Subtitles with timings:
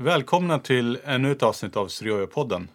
[0.00, 2.68] Välkomna till ännu ett avsnitt av Strioja-podden.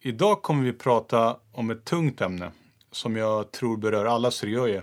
[0.00, 2.52] Idag kommer vi prata om ett tungt ämne
[2.90, 4.82] som jag tror berör alla Strioje.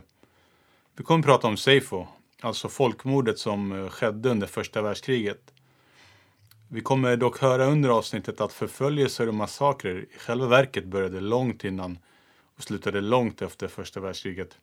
[0.96, 2.08] Vi kommer prata om Seifo,
[2.42, 5.54] alltså folkmordet som eh, skedde under första världskriget.
[6.70, 11.64] Vi kommer dock höra under avsnittet att förföljelser och massakrer i själva verket började långt
[11.64, 11.98] innan
[12.58, 14.58] och slutade långt efter första världskriget.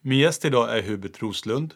[0.00, 1.74] Min gäst idag är Hubert Roslund.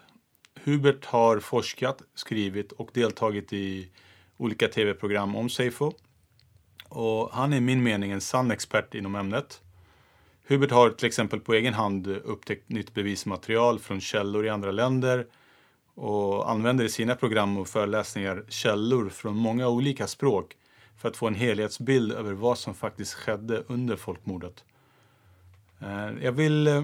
[0.64, 3.90] Hubert har forskat, skrivit och deltagit i
[4.36, 5.92] olika tv-program om Seifo.
[6.88, 9.62] Och han är i min mening en sann expert inom ämnet.
[10.48, 15.26] Hubert har till exempel på egen hand upptäckt nytt bevismaterial från källor i andra länder
[15.94, 20.56] och använder i sina program och föreläsningar källor från många olika språk
[20.96, 24.64] för att få en helhetsbild över vad som faktiskt skedde under folkmordet.
[25.80, 26.82] Eh, jag vill eh,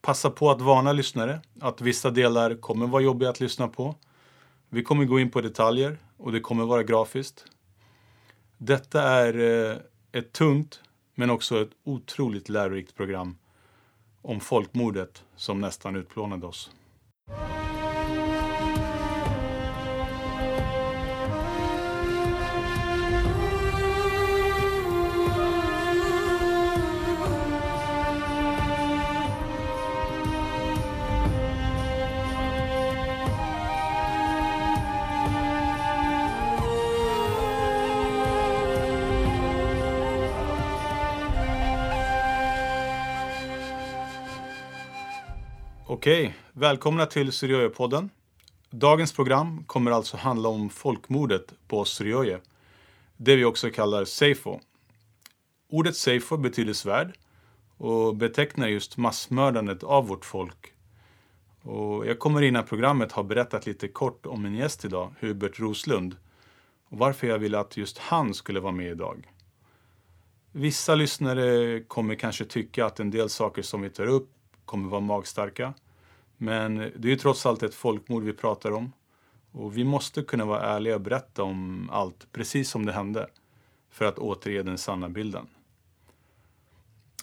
[0.00, 3.94] passa på att varna lyssnare att vissa delar kommer vara jobbiga att lyssna på.
[4.68, 7.44] Vi kommer gå in på detaljer och det kommer vara grafiskt.
[8.58, 9.38] Detta är
[9.70, 9.76] eh,
[10.12, 10.80] ett tungt
[11.14, 13.36] men också ett otroligt lärorikt program
[14.22, 16.70] om folkmordet som nästan utplånade oss.
[46.00, 48.10] Okej, välkomna till Syrioje-podden.
[48.70, 52.40] Dagens program kommer alltså handla om folkmordet på Syrioje,
[53.16, 54.60] det vi också kallar Seifo.
[55.68, 57.18] Ordet Seifo betyder svärd
[57.76, 60.72] och betecknar just massmördandet av vårt folk.
[61.62, 66.16] Och jag kommer innan programmet ha berättat lite kort om min gäst idag, Hubert Roslund,
[66.88, 69.28] och varför jag ville att just han skulle vara med idag.
[70.52, 74.30] Vissa lyssnare kommer kanske tycka att en del saker som vi tar upp
[74.64, 75.74] kommer vara magstarka.
[76.42, 78.92] Men det är ju trots allt ett folkmord vi pratar om.
[79.52, 83.26] Och vi måste kunna vara ärliga och berätta om allt precis som det hände
[83.90, 85.46] för att återge den sanna bilden.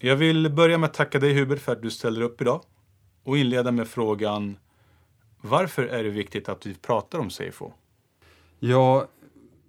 [0.02, 2.62] Jag vill börja med att tacka dig Hubert för att du ställer upp idag
[3.24, 4.58] och inleda med frågan
[5.42, 7.72] varför är det viktigt att vi pratar om Seifo?
[8.60, 9.08] Ja,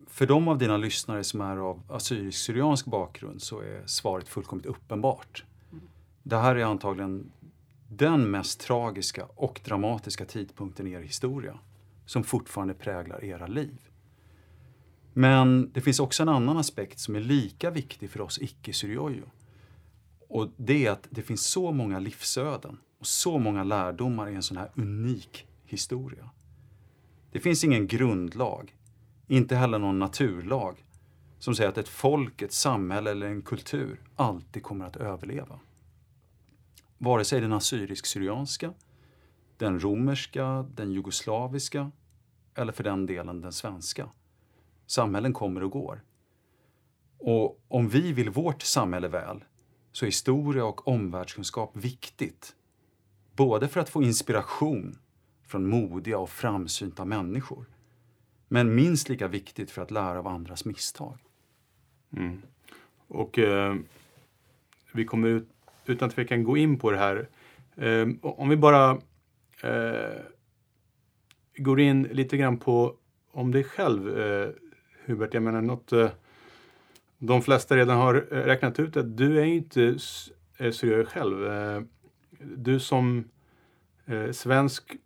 [0.06, 5.44] för de av dina lyssnare som är av assyrisk-syriansk bakgrund så är svaret fullkomligt uppenbart.
[6.22, 7.32] Det här är antagligen
[7.88, 11.58] den mest tragiska och dramatiska tidpunkten i er historia
[12.06, 13.88] som fortfarande präglar era liv.
[15.12, 19.32] Men det finns också en annan aspekt som är lika viktig för oss icke-syriojor.
[20.28, 24.42] Och det är att det finns så många livsöden och så många lärdomar i en
[24.42, 26.30] sån här unik historia.
[27.32, 28.76] Det finns ingen grundlag,
[29.28, 30.84] inte heller någon naturlag
[31.38, 35.60] som säger att ett folk, ett samhälle eller en kultur alltid kommer att överleva
[36.98, 38.74] vare sig den assyrisk-syrianska,
[39.56, 41.90] den romerska, den jugoslaviska
[42.54, 44.08] eller för den delen den svenska.
[44.86, 46.04] Samhällen kommer och går.
[47.18, 49.44] Och om vi vill vårt samhälle väl
[49.92, 52.56] så är historia och omvärldskunskap viktigt.
[53.36, 54.98] Både för att få inspiration
[55.46, 57.66] från modiga och framsynta människor
[58.48, 61.18] men minst lika viktigt för att lära av andras misstag.
[62.12, 62.42] Mm.
[63.08, 63.76] Och eh,
[64.92, 65.48] vi kommer ut
[65.88, 67.28] utan tvekan gå in på det här.
[67.76, 68.90] Eh, om vi bara
[69.62, 70.20] eh,
[71.56, 72.94] går in lite grann på
[73.32, 74.48] om dig själv, eh,
[75.04, 75.34] Hubert.
[75.34, 76.10] Jag menar något eh,
[77.18, 79.98] de flesta redan har eh, räknat ut att du är inte
[80.72, 81.46] syrier eh, själv.
[81.46, 81.82] Eh,
[82.40, 83.24] du som
[84.06, 84.96] eh, svensk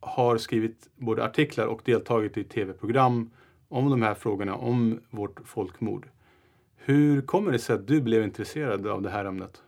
[0.00, 3.30] har skrivit både artiklar och deltagit i tv-program
[3.68, 6.08] om de här frågorna, om vårt folkmord.
[6.76, 9.63] Hur kommer det sig att du blev intresserad av det här ämnet?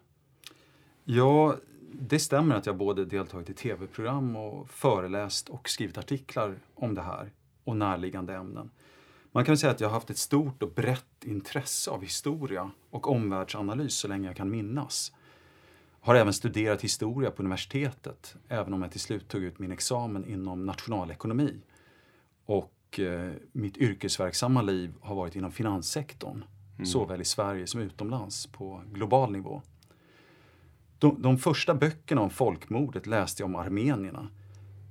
[1.09, 1.56] Ja,
[1.93, 7.03] det stämmer att jag både deltagit i tv-program och föreläst och skrivit artiklar om det
[7.03, 7.31] här
[7.65, 8.71] och närliggande ämnen.
[9.33, 13.11] Man kan säga att jag har haft ett stort och brett intresse av historia och
[13.11, 15.12] omvärldsanalys så länge jag kan minnas.
[16.00, 20.25] Har även studerat historia på universitetet, även om jag till slut tog ut min examen
[20.25, 21.61] inom nationalekonomi.
[22.47, 26.44] Och eh, mitt yrkesverksamma liv har varit inom finanssektorn,
[26.75, 26.87] mm.
[26.87, 29.62] såväl i Sverige som utomlands på global nivå.
[30.98, 34.28] De, de första böckerna om folkmordet läste jag om armenierna.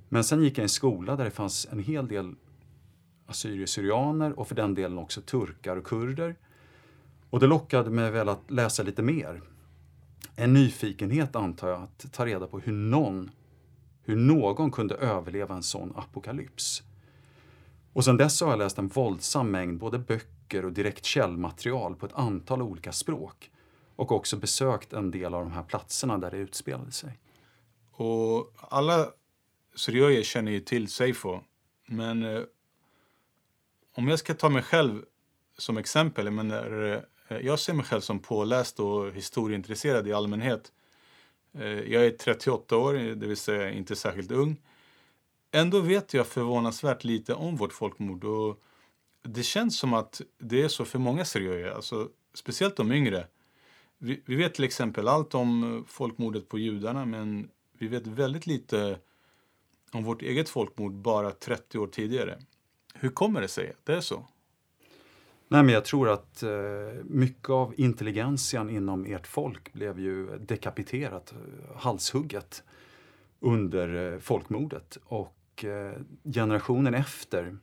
[0.08, 2.34] Men sen gick jag i en skola där det fanns en hel del
[3.26, 6.36] assyrier-syrianer och för den delen också turkar och kurder.
[7.30, 9.42] Och det lockade mig väl att läsa lite mer.
[10.36, 13.30] En nyfikenhet antar jag att ta reda på hur någon,
[14.02, 16.82] hur någon kunde överleva en sån apokalyps.
[17.92, 22.06] Och sen dess har jag läst en våldsam mängd både böcker och direkt källmaterial på
[22.06, 23.50] ett antal olika språk.
[23.96, 27.18] Och också besökt en del av de här platserna där det utspelade sig.
[27.90, 29.12] Och alla
[29.74, 31.40] syrier känner ju till Seifo.
[31.86, 32.42] Men eh,
[33.94, 35.02] om jag ska ta mig själv
[35.58, 36.24] som exempel.
[36.24, 40.72] Jag, menar, eh, jag ser mig själv som påläst och historieintresserad i allmänhet.
[41.58, 44.56] Eh, jag är 38 år, det vill säga inte särskilt ung.
[45.52, 48.24] Ändå vet jag förvånansvärt lite om vårt folkmord.
[48.24, 48.62] Och
[49.22, 53.26] det känns som att det är så för många syrier, alltså, speciellt de yngre.
[53.98, 58.46] Vi, vi, vet till exempel allt om eh, folkmordet på judarna men vi vet väldigt
[58.46, 58.98] lite
[59.92, 62.38] om vårt eget folkmord bara 30 år tidigare.
[62.94, 64.26] Hur kommer det sig att det är så?
[65.48, 66.50] Nej, men jag tror att eh,
[67.04, 72.62] mycket av intelligentian inom ert folk blev ju dekapiterat, eh, halshugget
[73.40, 74.98] under eh, folkmordet.
[75.04, 75.92] Och eh,
[76.34, 77.56] generationen efter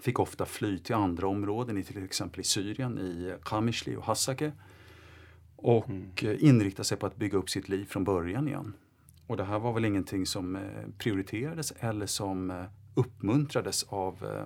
[0.00, 4.52] fick ofta fly till andra områden, i till exempel i Syrien, i Qamishli och Hasake
[5.64, 6.10] och mm.
[6.22, 8.72] Eh, inrikta sig på att bygga upp sitt liv från början igen.
[9.26, 10.62] Och det här var väl ingenting som eh,
[10.98, 12.64] prioriterades eller som eh,
[12.94, 14.44] uppmuntrades av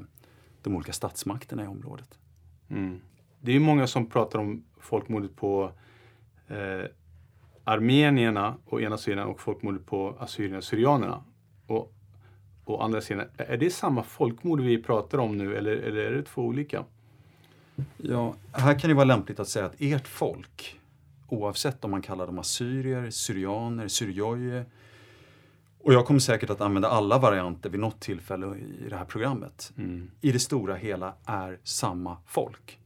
[0.62, 2.18] de olika statsmakterna i området.
[2.68, 3.00] Mm.
[3.40, 5.72] Det är många som pratar om folkmordet på
[6.48, 6.84] eh,
[7.64, 11.24] armenierna å ena sidan och folkmordet på assyrierna och syrianerna
[11.66, 11.88] å,
[12.64, 13.26] å andra sidan.
[13.36, 16.84] Är det samma folkmord vi pratar om nu eller, eller är det två olika?
[17.96, 20.77] Ja, här kan det vara lämpligt att säga att ert folk,
[21.28, 24.64] oavsett om man kallar dem assyrier, syrianer, syriöje
[25.88, 29.72] och jag kommer säkert att använda alla varianter vid något tillfälle i det här programmet.
[29.76, 30.10] Mm.
[30.20, 32.78] I det stora hela är samma folk.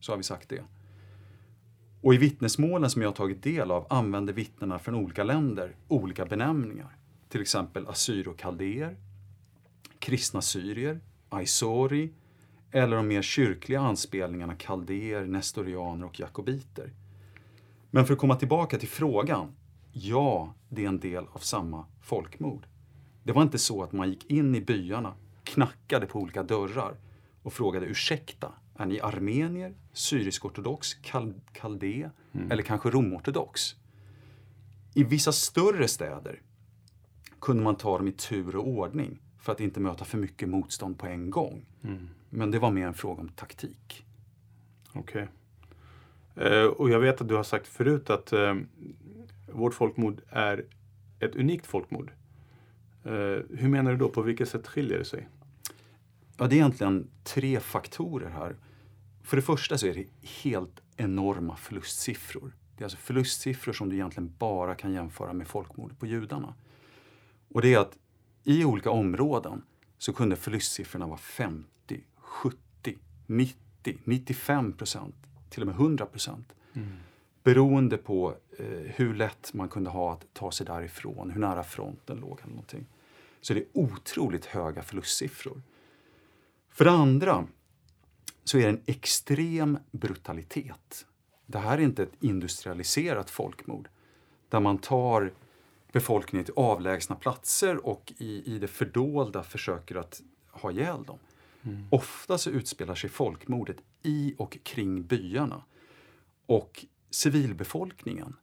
[0.00, 0.62] Så har vi sagt det.
[2.00, 6.26] Och i vittnesmålen som jag har tagit del av använder vittnena från olika länder olika
[6.26, 6.96] benämningar.
[7.28, 8.96] Till exempel assyriokaldéer,
[9.98, 12.12] kristna syrier, aisori
[12.70, 16.90] eller de mer kyrkliga anspelningarna kaldéer, nestorianer och jakobiter.
[17.90, 19.52] Men för att komma tillbaka till frågan.
[19.92, 22.66] Ja, det är en del av samma folkmord.
[23.22, 26.96] Det var inte så att man gick in i byarna, knackade på olika dörrar
[27.42, 32.52] och frågade ursäkta, är ni armenier, syrisk-ortodox, kal kaldé mm.
[32.52, 33.74] eller kanske romortodox?
[34.94, 36.42] I vissa större städer
[37.40, 40.98] kunde man ta dem i tur och ordning för att inte möta för mycket motstånd
[40.98, 41.66] på en gång.
[41.84, 42.08] Mm.
[42.30, 44.06] Men det var mer en fråga om taktik.
[44.88, 45.00] Okej.
[45.00, 45.26] Okay.
[46.36, 48.54] Eh, och jag vet att du har sagt förut att eh,
[49.52, 50.64] vårt folkmord är
[51.20, 52.12] ett unikt folkmord.
[53.04, 53.12] Eh,
[53.50, 54.08] hur menar du då?
[54.08, 55.28] På vilket sätt skiljer det sig?
[56.38, 58.56] Ja, det är egentligen tre faktorer här.
[59.22, 60.06] För det första så är det
[60.42, 62.52] helt enorma förlustsiffror.
[62.76, 66.54] Det är alltså förlustsiffror som du egentligen bara kan jämföra med folkmordet på judarna.
[67.48, 67.98] Och det är att
[68.44, 69.62] i olika områden
[69.98, 75.16] så kunde förlustsiffrorna vara 50, 70, 90, 95 procent,
[75.48, 76.52] till och med 100 procent.
[76.72, 76.88] Mm.
[77.42, 82.16] Beroende på eh, hur lätt man kunde ha att ta sig därifrån, hur nära fronten
[82.16, 82.86] låg eller någonting.
[83.40, 85.62] Så det är otroligt höga förlustsiffror.
[86.68, 87.46] För det andra
[88.44, 91.06] så är det en extrem brutalitet.
[91.46, 93.88] Det här är inte ett industrialiserat folkmord
[94.48, 95.32] där man tar
[95.92, 101.18] befolkningen till avlägsna platser och i, i det fördolda försöker att ha ihjäl dem.
[101.62, 101.86] Mm.
[101.90, 103.76] Ofta så utspelar sig folkmordet
[104.06, 105.64] i och kring byarna.
[106.46, 108.36] Och civilbefolkningen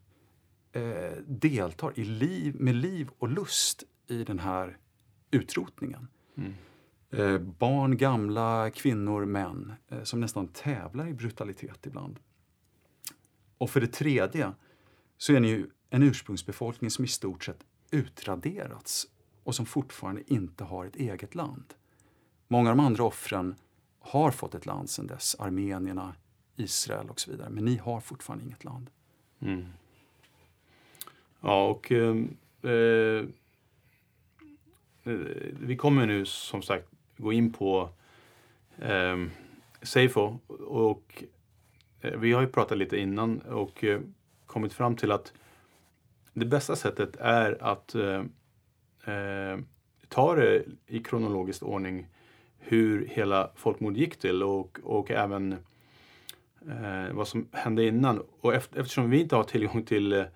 [0.72, 4.78] eh, deltar i liv, med liv och lust i den här
[5.32, 6.08] utrotningen.
[6.36, 6.54] Mm.
[7.10, 12.20] Eh, barn, gamla, kvinnor, män eh, som nästan tävlar i brutalitet ibland.
[13.58, 14.52] Och för det tredje
[15.18, 19.08] så är ni ju en ursprungsbefolkning som i stort sett utraderats
[19.44, 21.74] och som fortfarande inte har ett eget land.
[22.48, 23.56] Många av de andra offren
[24.04, 26.16] har fått ett land sedan dess, armenierna,
[26.56, 28.90] Israel och så vidare, men ni har fortfarande inget land.
[29.40, 29.66] Mm.
[31.42, 32.72] Ja, och ehm, eh,
[35.04, 35.20] eh,
[35.60, 37.90] vi kommer nu som sagt gå in på
[38.78, 39.26] eh,
[39.82, 40.40] Seifo.
[40.68, 41.24] Och
[42.02, 44.02] eh, vi har ju pratat lite innan och eh,
[44.46, 45.34] kommit fram till att
[46.34, 48.24] det bästa sättet är att eh,
[49.14, 49.60] eh,
[50.08, 52.08] ta det i kronologisk ordning
[52.66, 55.52] hur hela folkmordet gick till och, och även
[56.68, 58.24] eh, vad som hände innan.
[58.42, 60.28] Och efter, eftersom vi inte har tillgång till eh,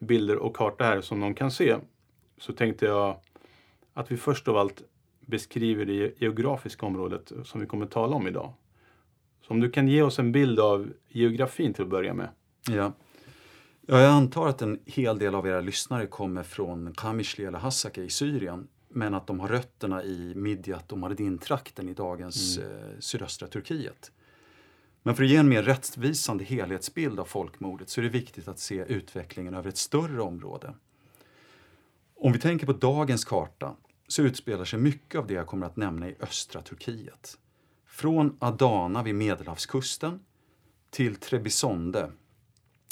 [0.00, 1.76] bilder och karta här som någon kan se
[2.38, 3.16] så tänkte jag
[3.94, 4.82] att vi först av allt
[5.20, 8.52] beskriver det geografiska området som vi kommer att tala om idag.
[9.46, 12.28] Så om du kan ge oss en bild av geografin till att börja med.
[12.68, 12.92] Ja.
[13.86, 18.02] ja jag antar att en hel del av era lyssnare kommer från Qamishli eller Hasaka
[18.02, 22.70] i Syrien men att de har rötterna i Midjat och Mardin-trakten i dagens Mm.
[22.70, 24.12] eh, sydöstra Turkiet.
[25.02, 28.58] Men för att ge en mer rättvisande helhetsbild av folkmordet så är det viktigt att
[28.58, 30.74] se utvecklingen över ett större område.
[32.14, 33.76] Om vi tänker på dagens karta
[34.08, 37.38] så utspelar sig mycket av det jag kommer att nämna i östra Turkiet.
[37.86, 40.20] Från Adana vid Medelhavskusten
[40.90, 42.12] till Trebisonde,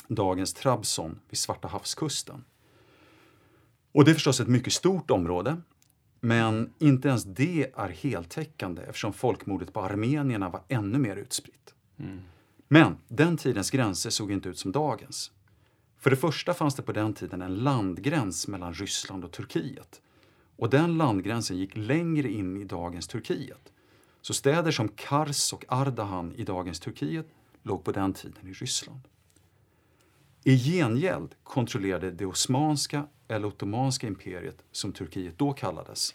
[0.08, 2.44] dagens Trabzon vid Svarta havskusten.
[3.92, 5.56] Och det är förstås ett mycket stort område,
[6.26, 11.74] men inte ens det är heltäckande eftersom folkmordet på armenierna var ännu mer utspritt.
[12.68, 15.30] Men den tidens gränser såg inte ut som dagens.
[15.98, 20.00] För det första fanns det på den tiden en landgräns mellan Ryssland och Turkiet.
[20.56, 23.72] Och den landgränsen gick längre in i dagens Turkiet.
[24.20, 27.26] Så städer som Kars och Ardahan i dagens Turkiet
[27.62, 29.00] låg på den tiden i Ryssland.
[30.48, 36.14] I gengäld kontrollerade det osmanska eller ottomanska imperiet, som Turkiet då kallades,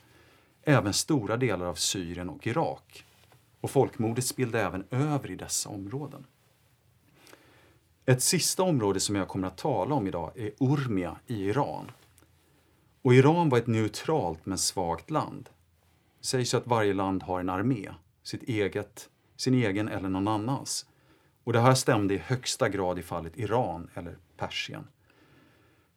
[0.64, 3.06] även stora delar av Syrien och Irak.
[3.62, 6.26] Och folkmordet spillde även över i dessa områden.
[8.06, 11.92] Ett sista område som jag kommer att tala om idag är Urmia i Iran.
[13.02, 15.50] Och Iran var ett neutralt men svagt land.
[16.20, 17.90] Det sägs att varje land har en armé,
[18.24, 20.86] sitt eget, sin egen eller någon annans.
[21.44, 24.88] Och det här stämde i högsta grad i fallet Iran eller Persien.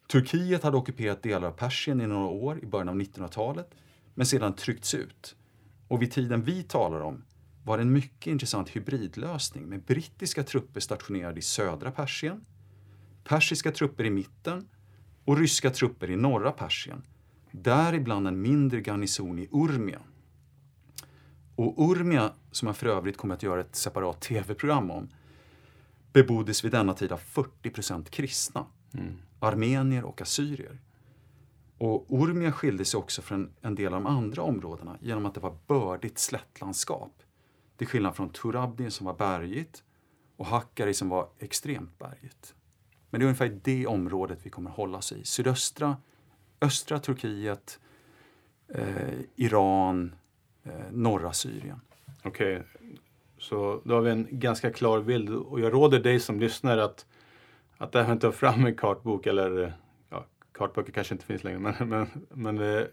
[0.08, 3.70] Turkiet hade ockuperat delar av Persien i några år i början av 1900-talet
[4.14, 5.36] men sedan tryckts ut.
[5.88, 7.24] Och vid tiden vi talar om
[7.64, 12.44] var det en mycket intressant hybridlösning med brittiska trupper stationerade i södra Persien,
[13.24, 14.68] persiska trupper i mitten
[15.24, 17.02] och ryska trupper i norra Persien.
[17.50, 20.00] Däribland en mindre garnison i Urmia.
[21.56, 25.08] Och Urmia, som jag för övrigt kommer att göra ett separat tv-program om,
[26.14, 28.66] beboddes vid denna tid av 40% kristna,
[29.40, 30.78] armenier och assyrier.
[31.78, 35.40] Och Urmia skilde sig också från en del av de andra områdena genom att det
[35.40, 37.22] var bördigt slättlandskap.
[37.76, 39.84] Till skillnad från Turabdi som var bergigt
[40.36, 42.54] och Hakkari som var extremt bergigt.
[43.10, 45.24] Men det är ungefär det området vi kommer hålla oss i.
[45.24, 45.96] Sydöstra,
[46.60, 47.80] östra Turkiet,
[48.68, 50.14] eh, Iran,
[50.64, 51.80] eh, norra Syrien.
[52.22, 52.62] Okej,
[53.44, 55.30] så då har vi en ganska klar bild.
[55.30, 57.06] Och jag råder dig som lyssnar att,
[57.76, 59.72] att även ta fram en kartbok eller
[60.10, 61.58] ja, kartböcker kanske inte finns längre.
[61.58, 62.86] Men, men, men eh, eh,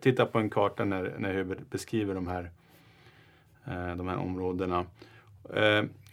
[0.00, 2.50] titta på en karta när, när Hubert beskriver de här,
[3.64, 4.86] eh, de här områdena.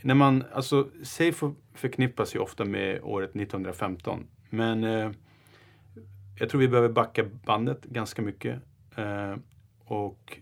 [0.02, 4.28] När man, alltså, Seifo förknippas ju ofta med året 1915.
[4.50, 4.84] Men
[6.40, 8.60] jag tror vi behöver backa bandet ganska mycket.
[9.86, 10.42] Och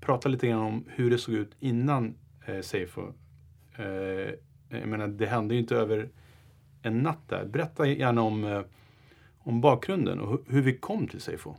[0.00, 2.14] prata lite grann om hur det såg ut innan
[2.46, 3.12] eh, Seifo.
[3.76, 3.86] Eh,
[4.68, 6.10] jag menar, det hände ju inte över
[6.82, 7.44] en natt där.
[7.44, 8.62] Berätta gärna om, eh,
[9.38, 11.54] om bakgrunden och hur vi kom till Seifo.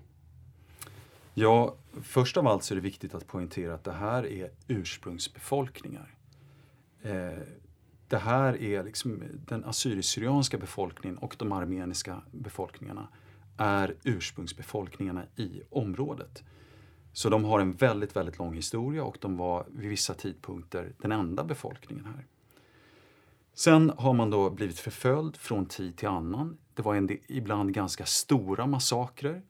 [1.34, 6.16] Ja, först av allt så är det viktigt att poängtera att det här är ursprungsbefolkningar.
[7.02, 7.40] Eh,
[8.08, 13.08] det här är liksom den assyrisk-syrianska befolkningen och de armeniska befolkningarna
[13.58, 16.44] är ursprungsbefolkningarna i området.
[17.14, 21.12] Så de har en väldigt, väldigt lång historia och de var vid vissa tidpunkter den
[21.12, 22.26] enda befolkningen här.
[23.54, 26.58] Sen har man då blivit förföljd från tid till annan.
[26.74, 29.42] Det var en ibland ganska stora massakrer.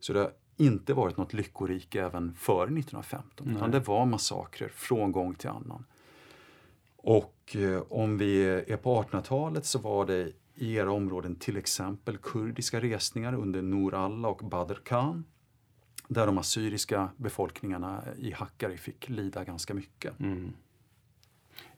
[0.00, 3.56] Så det har inte varit något lyckorike även före 1915.
[3.56, 5.84] Utan det var massakrer från gång till annan.
[6.96, 12.18] Och eh, om vi är på 1800-talet så var det i era områden till exempel
[12.18, 15.24] kurdiska resningar under Nur Allah och Badr Khan.
[16.12, 20.20] Där de assyriska befolkningarna i Hakkari fick lida ganska mycket.
[20.20, 20.52] Mm.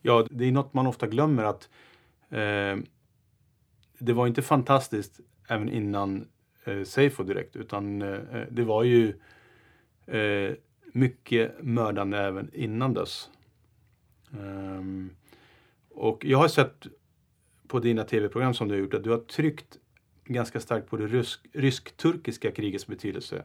[0.02, 1.68] Ja, det är något man ofta glömmer att
[2.28, 2.76] eh,
[3.98, 6.28] det var inte fantastiskt även innan
[6.64, 9.14] eh, Seifo direkt, utan eh, eh, det var ju
[10.06, 10.54] eh,
[10.92, 13.30] mycket mördande även innan dess.
[14.32, 15.10] Ehm,
[15.90, 16.86] och jag har sett
[17.68, 19.78] på dina tv-program som du har gjort att du har tryckt
[20.24, 23.44] ganska starkt på det rysk, rysk-turkiska krigets betydelse.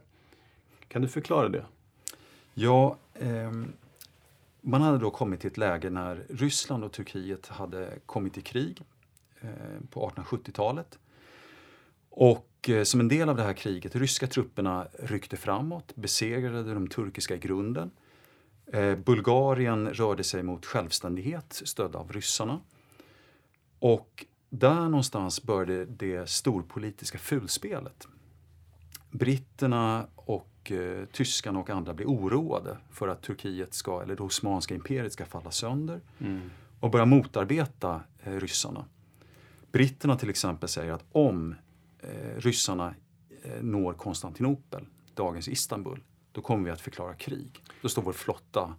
[0.90, 1.66] Kan du förklara det?
[2.54, 3.52] Ja, eh,
[4.62, 8.82] man hade då kommit till ett läge när Ryssland och Turkiet hade kommit i krig
[9.42, 9.50] eh,
[9.90, 11.00] på 1870-talet.
[12.10, 16.88] Och eh, som en del av det här kriget, ryska trupperna ryckte framåt, besegrade de
[16.88, 17.92] turkiska i grunden.
[18.74, 22.60] Eh, Bulgarien rörde sig mot självständighet stödd av ryssarna.
[23.80, 28.08] Och där någonstans började det storpolitiska fulspelet.
[29.12, 34.76] Britterna och eh, tyskarna och andra blir oroade för att Turkiet ska, eller det Osmanska
[34.76, 36.02] imperiet ska falla sönder
[36.80, 38.86] och börja motarbeta eh, ryssarna.
[39.72, 41.56] Britterna till exempel säger att om
[42.00, 42.94] eh, ryssarna
[43.44, 44.86] eh, når Konstantinopel,
[45.16, 47.64] dagens Istanbul, då kommer vi att förklara krig.
[47.82, 48.76] Då står vår flotta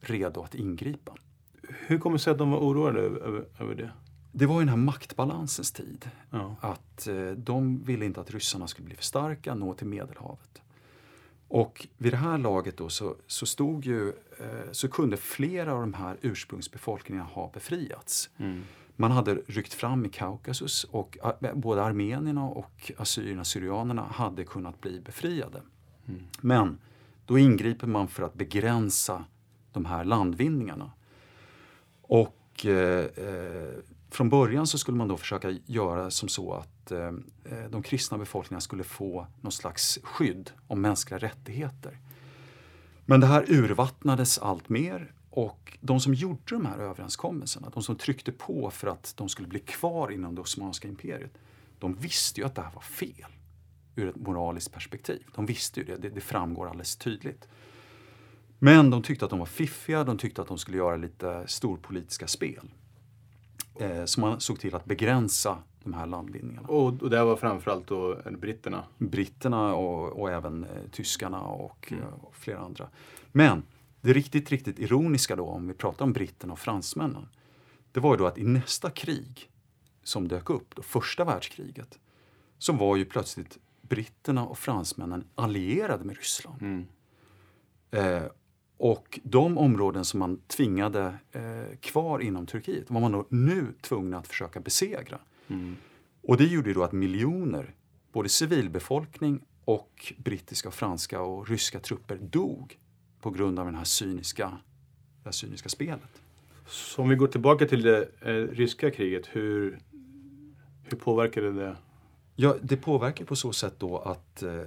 [0.00, 1.14] redo att ingripa.
[1.68, 3.90] Hur kommer det sig att de var oroade över, över, över det?
[4.32, 6.10] Det var ju den här maktbalansens tid.
[6.30, 6.56] Ja.
[6.60, 10.62] Att eh, de ville inte att ryssarna skulle bli för starka, nå till Medelhavet.
[11.54, 15.80] Och vid det här laget då så, så stod ju, eh, så kunde flera av
[15.80, 18.30] de här ursprungsbefolkningarna ha befriats.
[18.38, 18.62] Mm.
[18.96, 24.80] Man hade ryckt fram i Kaukasus och a- både armenierna och assyrierna syrianerna hade kunnat
[24.80, 25.62] bli befriade.
[26.08, 26.20] Mm.
[26.40, 26.78] Men
[27.26, 29.24] då ingriper man för att begränsa
[29.72, 30.90] de här landvinningarna.
[32.02, 33.74] Och eh, eh,
[34.14, 37.06] från början så skulle man då försöka göra som så att eh,
[37.44, 41.98] eh, de kristna befolkningarna skulle få någon slags skydd om mänskliga rättigheter.
[43.06, 47.96] Men det här urvattnades allt mer och de som gjorde de här överenskommelserna, de som
[47.96, 51.38] tryckte på för att de skulle bli kvar inom det Osmanska imperiet,
[51.78, 53.30] de visste ju att det här var fel
[53.96, 55.22] ur ett moraliskt perspektiv.
[55.34, 57.48] De visste ju det, det, det framgår alldeles tydligt.
[58.58, 62.26] Men de tyckte att de var fiffiga, de tyckte att de skulle göra lite storpolitiska
[62.26, 62.70] spel.
[63.80, 66.68] Eh, så man såg till att begränsa de här landvinningarna.
[66.68, 68.84] Och, och det var framförallt då eh, britterna?
[68.98, 72.88] Britterna och, och även eh, tyskarna och, eh, och flera andra.
[73.32, 73.62] Men
[74.00, 77.28] det riktigt, riktigt ironiska då, om vi pratar om britterna och fransmännen,
[77.92, 79.50] det var ju då att i nästa krig
[80.02, 81.98] som dök upp, då första världskriget,
[82.58, 86.62] så var ju plötsligt britterna och fransmännen allierade med Ryssland.
[86.62, 86.86] Mm.
[87.90, 88.22] Eh,
[88.76, 94.28] och de områden som man tvingade eh, kvar inom Turkiet var man nu tvungna att
[94.28, 95.18] försöka besegra.
[95.48, 95.76] Mm.
[96.22, 97.74] Och det gjorde ju då att miljoner,
[98.12, 102.78] både civilbefolkning och brittiska, och franska och ryska trupper dog
[103.20, 104.48] på grund av den här cyniska,
[105.22, 106.22] det här cyniska spelet.
[106.66, 109.78] Så om vi går tillbaka till det eh, ryska kriget, hur,
[110.82, 111.76] hur påverkade det?
[112.36, 114.60] Ja, det påverkar på så sätt då att eh,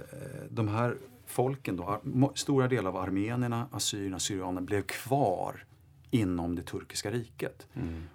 [0.50, 0.96] de här
[1.28, 2.00] folken, då,
[2.34, 5.64] stora delar av armenierna, assyrierna, syrianerna blev kvar
[6.10, 7.66] inom det turkiska riket.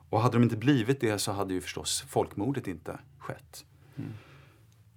[0.09, 3.65] Och hade de inte blivit det så hade ju förstås folkmordet inte skett.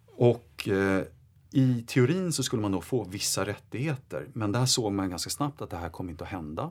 [0.07, 1.05] Och eh,
[1.51, 5.63] i teorin så skulle man då få vissa rättigheter, men där såg man ganska snabbt
[5.63, 6.71] att det här kommer inte att hända.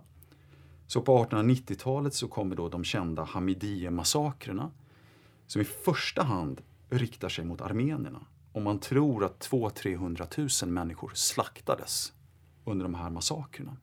[0.88, 4.72] Så på 1890-talet så kommer då de kända Hamidiyeh-massakrerna
[5.48, 8.26] som i första hand riktar sig mot armenierna.
[8.56, 12.14] Och man tror att 200-300 000 människor slaktades
[12.66, 13.78] under de här massakrerna.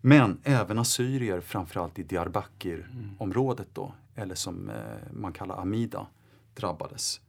[0.00, 4.74] Men även assyrier, framförallt i Diyarbakir-området då, eller som eh,
[5.12, 6.06] man kallar Amida,
[6.54, 7.20] drabbades.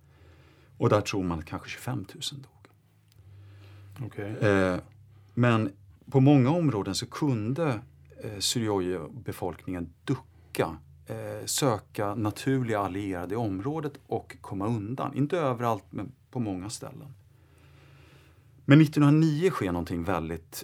[0.78, 2.68] Och där tror man att kanske 25 000 dog.
[4.06, 4.32] Okej.
[4.32, 4.80] Eh,
[5.34, 5.74] men
[6.12, 7.82] på många områden så kunde
[8.24, 10.78] eh, Syrioi-befolkningen ducka,
[11.45, 15.13] söka naturliga allierade i området och komma undan.
[15.15, 17.13] Inte överallt, men på många ställen.
[18.65, 20.63] Men 1909 sker någonting väldigt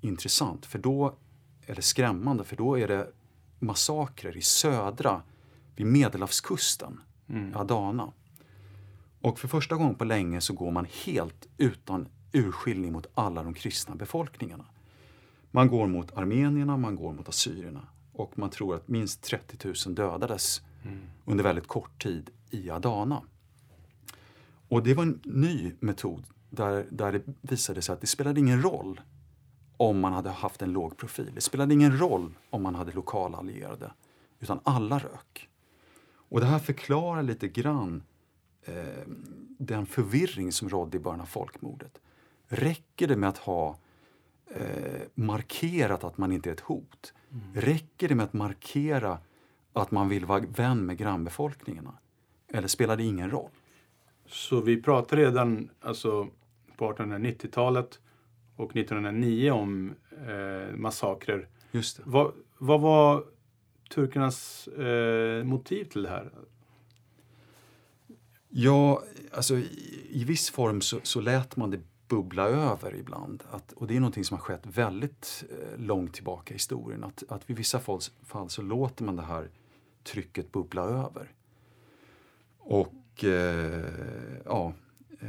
[0.00, 1.14] intressant, för då,
[1.66, 3.08] eller skrämmande, för då är det
[3.58, 5.22] massakrer i södra,
[5.76, 7.56] vid Medelhavskusten, Mm.
[7.56, 8.12] Adana.
[9.20, 13.54] Och för första gången på länge så går man helt utan urskiljning mot alla de
[13.54, 14.64] kristna befolkningarna.
[15.50, 19.94] Man går mot armenierna, man går mot assyrierna och man tror att minst 30 000
[19.94, 20.62] dödades
[21.24, 23.22] under väldigt kort tid i Adana.
[24.68, 28.62] Och det var en ny metod där, där det visade sig att det spelade ingen
[28.62, 29.00] roll
[29.76, 31.30] om man hade haft en låg profil.
[31.34, 33.92] Det spelade ingen roll om man hade lokala allierade,
[34.40, 35.48] utan alla rök.
[36.04, 38.02] Och det här förklarar lite grann
[38.64, 38.74] eh,
[39.58, 42.00] den förvirring som rådde i början av folkmordet.
[42.48, 43.78] Räcker det med att ha
[44.54, 47.14] eh, markerat att man inte är ett hot?
[47.54, 49.18] Räcker det med att markera
[49.72, 51.98] att man vill vara vän med grannbefolkningarna?
[52.48, 53.50] Eller spelar det ingen roll?
[54.26, 56.28] Så vi pratade redan alltså,
[56.76, 58.00] på 1890-talet
[58.56, 61.48] och 1909 om eh, massakrer.
[61.70, 62.00] Just.
[62.04, 63.24] Vad, vad var
[63.90, 66.30] turkarnas eh, motiv till det här?
[68.48, 71.80] Ja, alltså i, i viss form så, så lät man det
[72.12, 73.42] bubbla över ibland.
[73.50, 77.04] Att, och det är någonting som har skett väldigt eh, långt tillbaka i historien.
[77.04, 79.48] Att, att vid vissa fall, fall så låter man det här
[80.04, 81.30] trycket bubbla över.
[82.58, 84.72] Och eh, ja,
[85.20, 85.28] eh,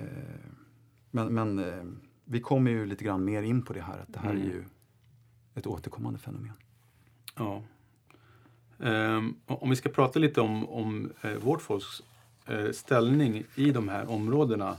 [1.12, 1.84] men, men eh,
[2.26, 3.98] vi kommer ju lite grann mer in på det här.
[4.00, 4.48] Att det här är Mm.
[4.48, 4.64] ju
[5.56, 6.52] ett återkommande fenomen.
[7.38, 7.62] Ja.
[8.80, 12.02] Ehm, om vi ska prata lite om, om eh, vårt folks
[12.48, 14.78] eh, ställning i de här områdena.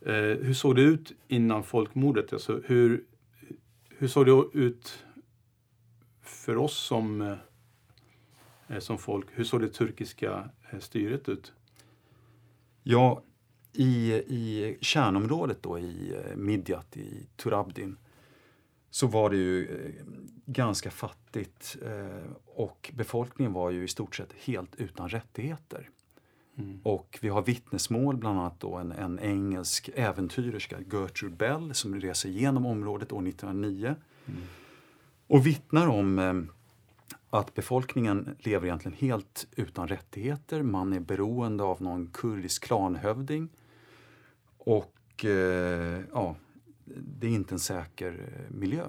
[0.00, 2.32] Eh, hur såg det ut innan folkmordet?
[2.32, 3.04] Alltså, hur,
[3.88, 5.04] hur såg det ut
[6.22, 7.36] för oss som, eh,
[8.68, 9.26] eh som folk?
[9.32, 11.52] Hur såg det turkiska eh, styret ut?
[12.82, 13.22] Ja,
[13.72, 17.96] i, i kärnområdet då i eh, Midyat, i Turabdin,
[18.90, 20.04] så var det ju eh,
[20.46, 25.90] ganska fattigt eh, och befolkningen var ju i stort sett helt utan rättigheter.
[26.58, 26.80] Mm.
[26.82, 32.28] Och vi har vittnesmål, bland annat då en, en engelsk äventyrerska, Gertrude Bell, som reser
[32.28, 33.94] igenom området år 1909
[34.26, 34.40] mm.
[35.26, 36.34] och vittnar om eh,
[37.30, 40.62] att befolkningen lever egentligen helt utan rättigheter.
[40.62, 43.48] Man är beroende av någon kurdisk klanhövding.
[44.58, 46.36] Och eh, ja,
[46.84, 48.86] det är inte en säker eh, miljö.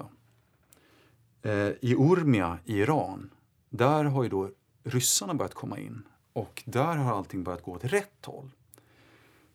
[1.42, 3.30] Eh, I Urmia i Iran,
[3.68, 4.50] där har ju då
[4.84, 6.02] ryssarna börjat komma in
[6.32, 8.50] och där har allting börjat gå åt rätt håll.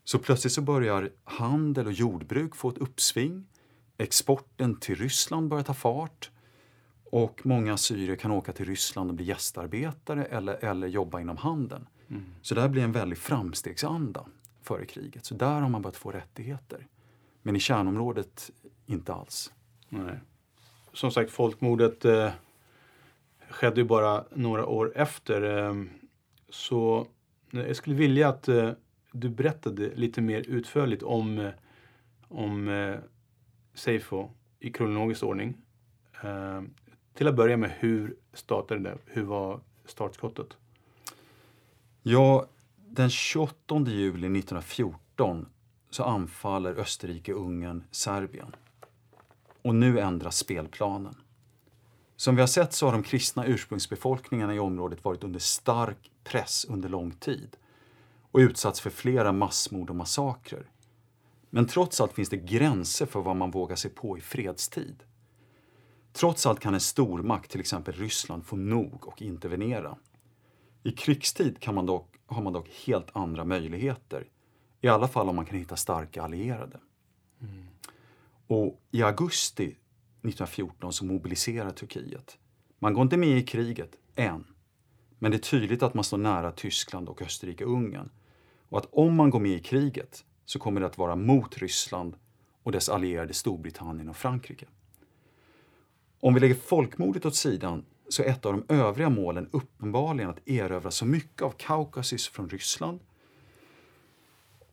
[0.03, 3.47] Så plötsligt så börjar handel och jordbruk få ett uppsving.
[3.97, 6.31] Exporten till Ryssland börjar ta fart.
[7.03, 11.87] Och många syrier kan åka till Ryssland och bli gästarbetare eller, eller jobba inom handeln.
[12.09, 12.25] Mm.
[12.41, 14.25] Så det blir en väldig framstegsanda
[14.61, 15.25] före kriget.
[15.25, 16.87] Så där har man börjat få rättigheter.
[17.41, 18.51] Men i kärnområdet
[18.85, 19.53] inte alls.
[19.89, 20.19] Nej.
[20.93, 22.31] Som sagt, folkmordet eh,
[23.49, 25.41] skedde ju bara några år efter.
[25.41, 25.73] Eh,
[26.49, 27.07] så
[27.53, 28.71] eh, jag skulle vilja att eh,
[29.11, 31.51] du berättade lite mer utförligt om, eh,
[32.27, 32.95] om eh,
[33.73, 34.29] Seifo
[34.59, 35.57] i kronologisk ordning.
[36.23, 36.61] Eh,
[37.13, 38.97] till att börja med, hur startade det?
[39.05, 40.57] Hur var startskottet?
[42.03, 45.45] Ja, den 28 juli 1914
[45.89, 48.55] så anfaller Österrike-Ungern Serbien.
[49.61, 51.15] Och nu ändras spelplanen.
[52.15, 56.65] Som vi har sett så har de kristna ursprungsbefolkningarna i området varit under stark press
[56.69, 57.57] under lång tid
[58.31, 60.69] och utsatts för flera massmord och massakrer.
[61.49, 65.03] Men trots allt finns det gränser för vad man vågar sig på i fredstid.
[66.13, 69.97] Trots allt kan en stormakt, till exempel Ryssland, få nog och intervenera.
[70.83, 74.27] I krigstid kan man dock, har man dock helt andra möjligheter.
[74.81, 76.79] I alla fall om man kan hitta starka allierade.
[77.41, 77.65] Mm.
[78.47, 82.37] Och i augusti 1914 så mobiliserar Turkiet.
[82.79, 84.54] Man går inte med i kriget, än.
[85.19, 88.09] Men det är tydligt att man står nära Tyskland och Österrike-Ungern.
[88.69, 92.15] Och att om man går med i kriget så kommer det att vara mot Ryssland
[92.63, 94.65] och dess allierade Storbritannien och Frankrike.
[96.19, 100.47] Om vi lägger folkmordet åt sidan så är ett av de övriga målen uppenbarligen att
[100.47, 102.99] erövra så mycket av Kaukasus från Ryssland.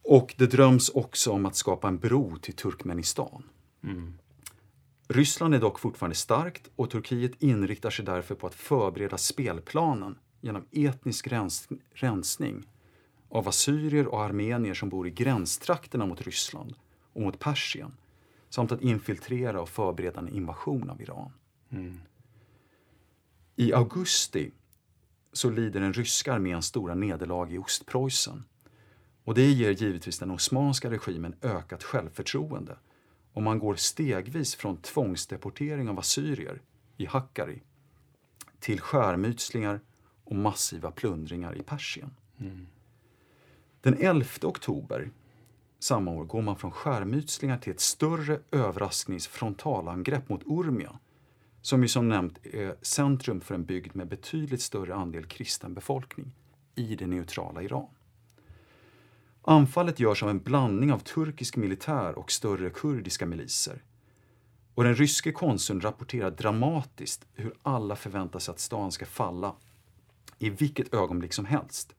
[0.02, 3.42] Och det dröms också om att skapa en bro till Turkmenistan.
[3.84, 4.18] Mm.
[5.08, 10.64] Ryssland är dock fortfarande starkt och Turkiet inriktar sig därför på att förbereda spelplanen genom
[10.70, 12.66] etnisk rens rensning
[13.28, 16.74] av assyrier och armenier som bor i gränstrakterna mot Ryssland
[17.12, 17.96] och mot Persien
[18.50, 21.32] samt att infiltrera och förbereda en invasion av Iran.
[21.70, 22.00] Mm.
[23.56, 24.50] I augusti
[25.32, 28.44] så lider den ryska armén stora nederlag i Ostpreussen.
[29.24, 32.76] Och det ger givetvis den osmanska regimen ökat självförtroende
[33.32, 36.62] och man går stegvis från tvångsdeportering av assyrier
[36.96, 37.62] i Hakkari
[38.60, 39.80] till skärmytslingar
[40.32, 42.10] och massiva plundringar i Persien.
[42.40, 42.66] Mm.
[43.80, 45.10] Den 11 oktober
[45.78, 50.98] samma år går man från skärmytslingar till ett större överraskningsfrontalangrepp mot Urmia
[51.62, 56.32] som ju som nämnt är centrum för en bygd med betydligt större andel kristen befolkning
[56.74, 57.88] i det neutrala Iran.
[59.42, 63.82] Anfallet görs av en blandning av turkisk militär och större kurdiska miliser.
[64.74, 69.54] Och den ryske konsuln rapporterar dramatiskt hur alla förväntar sig att stan ska falla
[70.42, 71.94] i vilket ögonblick som helst.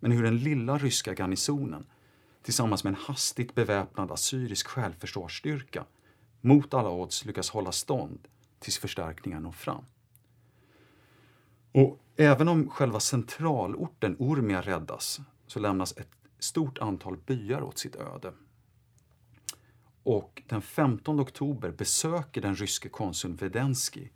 [0.00, 1.86] Men hur den lilla ryska garnisonen
[2.42, 5.84] tillsammans med en hastigt beväpnad assyrisk självförsvarsstyrka
[6.40, 9.84] mot alla odds lyckas hålla stånd tills förstärkningar når fram.
[11.72, 17.96] Och även om själva centralorten Urmia räddas så lämnas ett stort antal byar åt sitt
[17.96, 18.32] öde.
[20.02, 24.08] Och den 15 oktober besöker den ryske konsuln Vedensky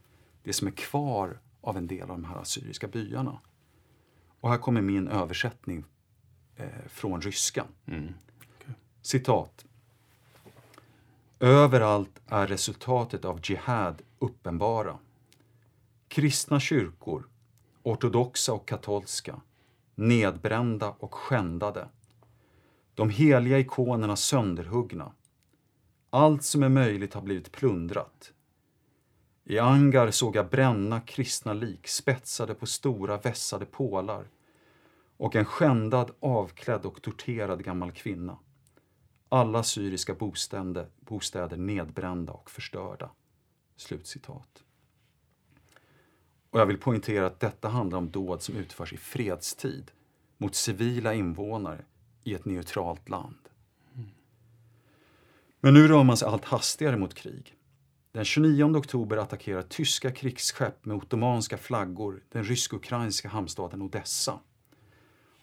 [0.42, 3.40] det som är kvar av en del av de här assyriska byarna.
[4.42, 5.84] Och här kommer min översättning
[6.56, 7.64] eh, från ryska.
[7.86, 8.04] Mm.
[8.04, 8.74] Okay.
[9.02, 9.64] Citat.
[11.40, 14.98] Överallt är resultatet av jihad uppenbara.
[16.08, 17.28] Kristna kyrkor,
[17.82, 19.40] ortodoxa och katolska,
[19.94, 21.88] nedbrända och skändade.
[22.94, 25.12] De heliga ikonerna sönderhuggna.
[26.10, 28.32] Allt som är möjligt har blivit plundrat.
[29.44, 34.26] I Angar såg jag bränna kristna lik spetsade på stora vässade pålar
[35.16, 38.38] och en skändad, avklädd och torterad gammal kvinna.
[39.28, 43.10] Alla syriska bostäder, bostäder nedbrända och förstörda.
[43.76, 44.64] Slutcitat.
[46.50, 49.90] Och jag vill poängtera att detta handlar om dåd som utförs i fredstid
[50.38, 51.84] mot civila invånare
[52.24, 53.48] i ett neutralt land.
[55.60, 57.56] Men nu rör man sig allt hastigare mot krig.
[58.12, 64.40] Den 29 oktober attackerar tyska krigsskepp med ottomanska flaggor den rysk-ukrainska hamnstaden Odessa.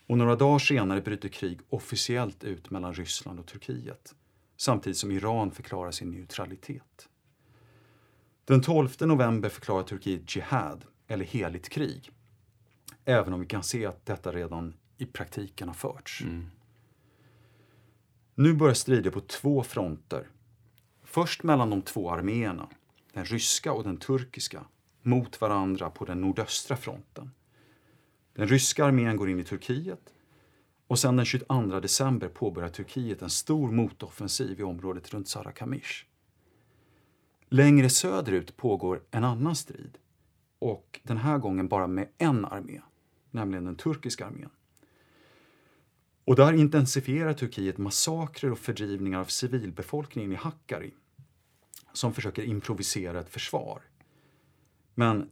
[0.08, 4.16] Och några dagar senare bryter krig officiellt ut mellan Ryssland och Turkiet
[4.60, 7.10] samtidigt som Iran förklarar sin neutralitet.
[8.46, 12.12] Den 12 november förklarar Turkiet jihad, eller heligt krig.
[13.06, 16.22] Även om vi kan se att detta redan i praktiken har förts.
[16.22, 16.50] Mm.
[18.36, 20.28] Nu börjar strider på två fronter.
[21.12, 22.70] Först mellan de två arméerna,
[23.14, 24.66] den ryska och den turkiska,
[25.02, 27.32] mot varandra på den nordöstra fronten.
[28.34, 30.14] Den ryska armén går in i Turkiet
[30.88, 36.06] och sen den 22 december påbörjar Turkiet en stor motoffensiv i området runt Sarakamish.
[37.48, 39.98] Längre söderut pågår en annan strid
[40.60, 42.82] och den här gången bara med en armé,
[43.32, 44.50] nämligen den turkiska armén.
[46.30, 50.94] Och där intensifierar Turkiet massakrer och fördrivningar av civilbefolkningen i Hakkari
[51.94, 53.82] som försöker improvisera ett försvar.
[54.96, 55.32] Men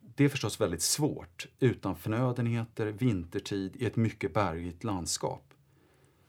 [0.00, 5.54] det är förstås väldigt svårt utan förnödenheter, vintertid i ett mycket bergigt landskap.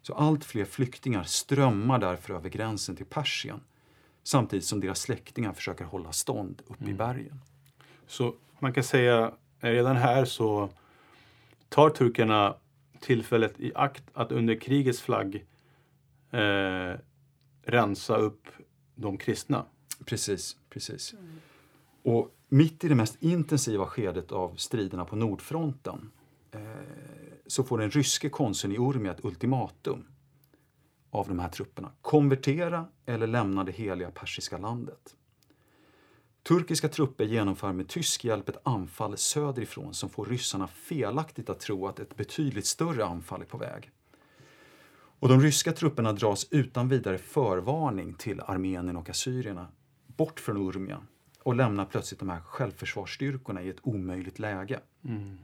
[0.01, 3.60] Så allt fler flyktingar strömmar därför över gränsen till Persien
[4.23, 7.41] samtidigt som deras släktingar försöker hålla stånd uppe i bergen.
[8.08, 10.69] Så man kan säga, redan här så
[11.69, 12.56] tar turkarna
[13.01, 15.45] tillfället i akt att under krigets flagg
[16.31, 16.93] eh,
[17.63, 18.47] rensa upp
[18.95, 19.65] de kristna.
[20.05, 21.15] Precis, precis.
[22.03, 26.12] Och mitt i det mest intensiva skedet av striderna på Nordfronten
[26.51, 26.60] eh,
[27.47, 30.05] så får den ryske konsuln i Urmia ett ultimatum
[31.10, 31.91] av de här trupperna.
[32.01, 35.15] Konvertera eller lämna det heliga persiska landet.
[36.47, 41.88] Turkiska trupper genomför med tysk hjälp ett anfall söderifrån som får ryssarna felaktigt att tro
[41.88, 43.91] att ett betydligt större anfall är på väg.
[45.19, 49.67] Och de ryska trupperna dras utan vidare förvarning till Armenien och assyrierna
[50.07, 51.01] bort från Urmia
[51.43, 54.79] och lämnar plötsligt de här självförsvarsstyrkorna i ett omöjligt läge.
[55.05, 55.38] Mm.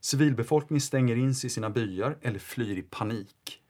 [0.00, 3.62] Civilbefolkningen stänger in sig i sina byar eller flyr i panik.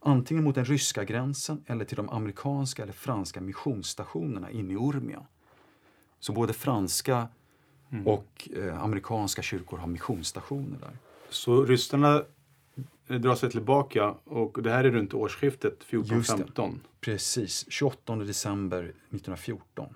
[0.00, 5.26] Antingen mot den ryska gränsen eller till de amerikanska eller franska missionsstationerna inne i Urmia.
[6.20, 7.28] Så både franska
[8.04, 10.98] och eh, amerikanska kyrkor har missionsstationer där.
[11.30, 12.22] Så ryssarna
[13.06, 16.44] drar sig tillbaka och det här är runt årsskiftet Just det.
[16.44, 16.74] 14-15.
[17.00, 19.94] Precis, 28 december 1914.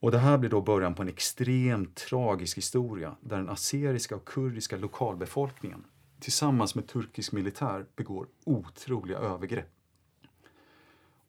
[0.00, 4.24] Och det här blir då början på en extremt tragisk historia där den assyriska och
[4.24, 5.84] kurdiska lokalbefolkningen
[6.20, 9.70] tillsammans med turkisk militär begår otroliga övergrepp.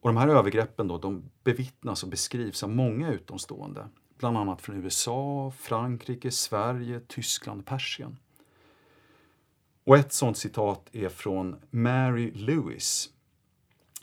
[0.02, 3.90] Och de här övergreppen då, de bevittnas och beskrivs av många utomstående.
[4.18, 8.18] Bland annat från USA, Frankrike, Sverige, Tyskland och Persien.
[9.84, 13.10] Och ett sånt citat är från Mary Lewis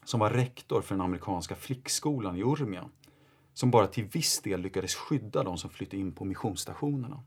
[0.05, 2.89] som var rektor för den amerikanska flickskolan i Urmia
[3.55, 7.23] som bara till viss del lyckades skydda de som flyttade in på missionsstationerna.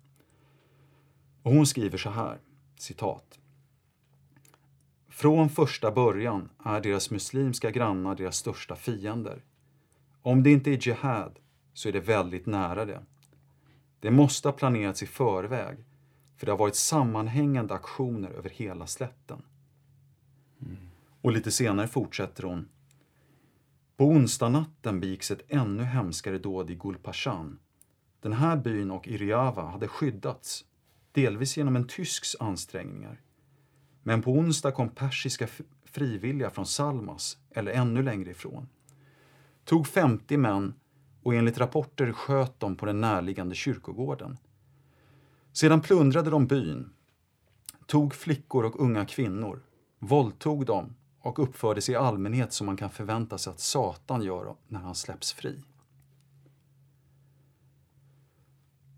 [1.44, 2.40] Och hon skriver så här,
[2.78, 3.40] citat.
[5.22, 9.44] Från första början är deras muslimska grannar deras största fiender.
[10.22, 11.40] Om det inte är jihad
[11.74, 13.04] så är det väldigt nära det.
[14.00, 15.78] Det måste ha planerats i förväg
[16.38, 19.42] för det har varit sammanhängande aktioner över hela slätten.
[21.22, 22.68] Och lite senare fortsätter hon.
[23.98, 27.60] På onsdagnatten begicks ett ännu hemskare dåd i Gulpashan.
[28.22, 30.66] Den här byn och Iriava hade skyddats,
[31.12, 33.22] delvis genom en tysks ansträngningar.
[34.04, 35.48] Men på onsdag kom persiska
[35.86, 38.70] frivilliga från Salmas, eller ännu längre ifrån.
[39.66, 40.74] Tog 50 män
[41.24, 44.38] och enligt rapporter sköt de på den närliggande kyrkogården.
[45.54, 46.90] Sedan plundrade de byn,
[47.86, 49.62] tog flickor och unga kvinnor,
[50.00, 54.56] våldtog dem och uppförde sig i allmänhet som man kan förvänta sig att Satan gör
[54.68, 55.64] när han släpps fri.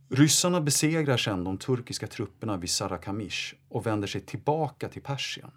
[0.09, 5.51] Ryssarna besegrar sedan de turkiska trupperna vid Sarakamish och vänder sig tillbaka till Persien.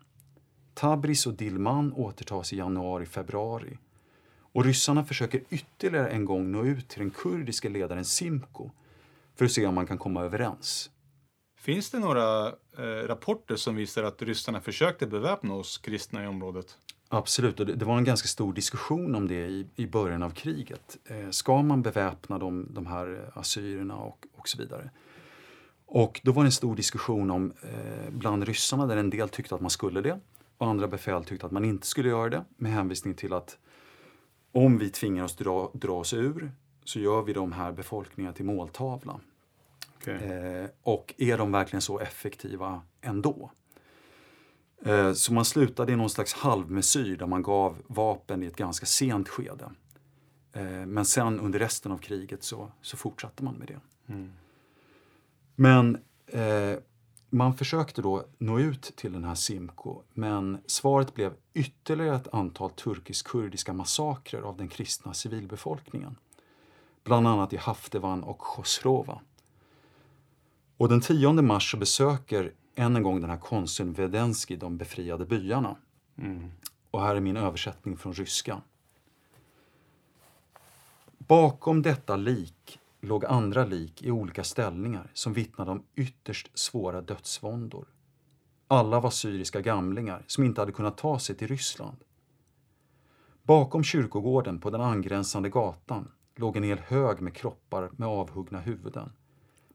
[0.75, 3.79] Tabriz och Dilman återtas i januari-februari
[4.53, 8.71] och ryssarna försöker ytterligare en gång nå ut till den kurdiske ledaren Simko
[9.35, 10.91] för att se om man kan komma överens.
[11.59, 16.79] Finns det några eh, rapporter som visar att ryssarna försökte beväpna oss kristna i området?
[17.09, 20.31] Absolut, och det, det var en ganska stor diskussion om det i, i början av
[20.31, 20.97] kriget.
[21.05, 24.91] Eh, ska man beväpna de, de här assyrierna och, och så vidare?
[25.87, 29.55] Och då var det en stor diskussion om eh, bland ryssarna där en del tyckte
[29.55, 30.21] att man skulle det
[30.59, 33.59] och andra befäl tyckte att man inte skulle göra det med hänvisning till att
[34.53, 36.51] om vi tvingar oss dra, dra oss ur
[36.85, 39.21] så gör vi de här befolkningarna till måltavla.
[39.97, 40.15] Okej.
[40.15, 43.51] Eh, och är de verkligen så effektiva ändå?
[44.85, 48.87] Eh, Så man slutade i någon slags halvmesyr där man gav vapen i ett ganska
[48.87, 49.71] sent skede.
[50.53, 53.81] Eh, Men sen under resten av kriget så, så fortsatte man med det.
[55.55, 56.79] Men eh,
[57.31, 62.71] man försökte då nå ut till den här Simko men svaret blev ytterligare ett antal
[62.71, 66.17] turkisk-kurdiska massakrer av den kristna civilbefolkningen.
[67.05, 69.21] Bland annat i Haftevan och Khosrova.
[70.77, 75.27] Och den 10 mars så besöker än en gång den här konsuln Vedensky de befriade
[75.27, 75.77] byarna.
[76.91, 78.63] Och här är min översättning från ryska.
[81.19, 87.89] Bakom detta lik låg andra lik i olika ställningar som vittnade om ytterst svåra dödsvåndor.
[88.69, 91.97] Alla var syriska gamlingar som inte hade kunnat ta sig till Ryssland.
[93.43, 99.13] Bakom kyrkogården på den angränsande gatan låg en hel hög med kroppar med avhuggna huvuden,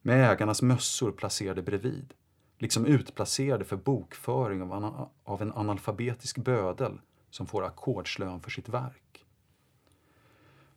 [0.02, 2.14] med ägarnas mössor placerade bredvid,
[2.58, 8.70] liksom utplacerade för bokföring av, ana- av en analfabetisk bödel som får ackordslön för sitt
[8.70, 9.26] verk.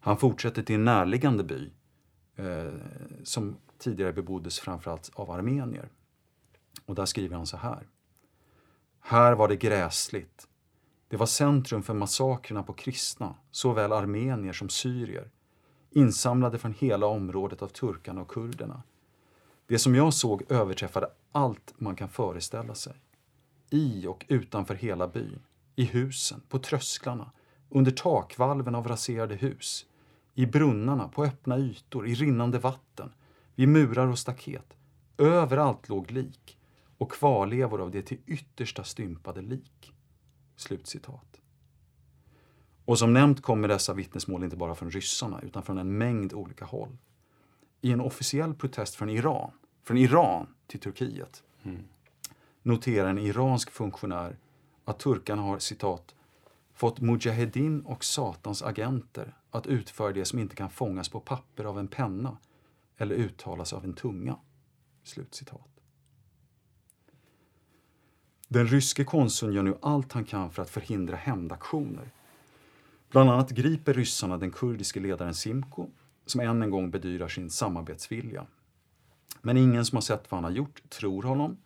[0.01, 1.71] Han fortsätter till en närliggande by
[2.37, 2.73] Eh,
[3.23, 5.89] som tidigare beboddes framförallt av armenier.
[6.87, 7.89] Och där skriver han så här.
[9.01, 10.49] Här var det gräsligt.
[11.09, 15.31] Det var centrum för massakrerna på kristna, såväl armenier som syrier,
[15.91, 18.83] insamlade från hela området av turkarna och kurderna.
[19.67, 22.95] Det som jag såg överträffade allt man kan föreställa sig.
[23.71, 25.43] I och utanför hela byn,
[25.77, 27.31] i husen, på trösklarna,
[27.71, 29.87] under takvalven av raserade hus,
[30.35, 33.13] i brunnarna, på öppna ytor, i rinnande vatten,
[33.55, 34.77] vid murar och staket.
[35.19, 36.59] Överallt låg lik
[36.99, 39.93] och kvarlevor av det till yttersta stympade lik.
[40.57, 41.41] Slutcitat.
[42.85, 46.65] Och som nämnt kommer dessa vittnesmål inte bara från ryssarna utan från en mängd olika
[46.65, 46.97] håll.
[47.81, 49.51] I en officiell protest från Iran,
[49.83, 51.43] från Iran till Turkiet,
[52.63, 54.37] noterar en iransk funktionär
[54.85, 56.15] att turkarna har citat
[56.75, 61.79] fått Mujahedin och Satans agenter att utföra det som inte kan fångas på papper av
[61.79, 62.37] en penna
[62.97, 64.37] eller uttalas av en tunga.
[65.03, 65.69] Slutcitat.
[68.49, 72.11] Den ryske konsuln gör nu allt han kan för att förhindra hämndaktioner.
[73.11, 75.89] Bland annat griper ryssarna den kurdiske ledaren Simko
[76.27, 78.47] som än en gång bedyrar sin samarbetsvilja.
[79.43, 81.57] Men ingen som har sett vad han har gjort tror honom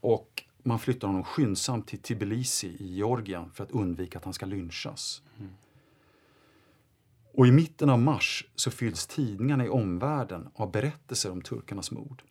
[0.00, 4.46] och man flyttar honom skyndsamt till Tbilisi i Georgien för att undvika att han ska
[4.46, 5.22] lynchas.
[5.38, 5.52] Mm.
[7.34, 12.22] Och i mitten av mars så fylls tidningarna i omvärlden av berättelser om turkarnas mord.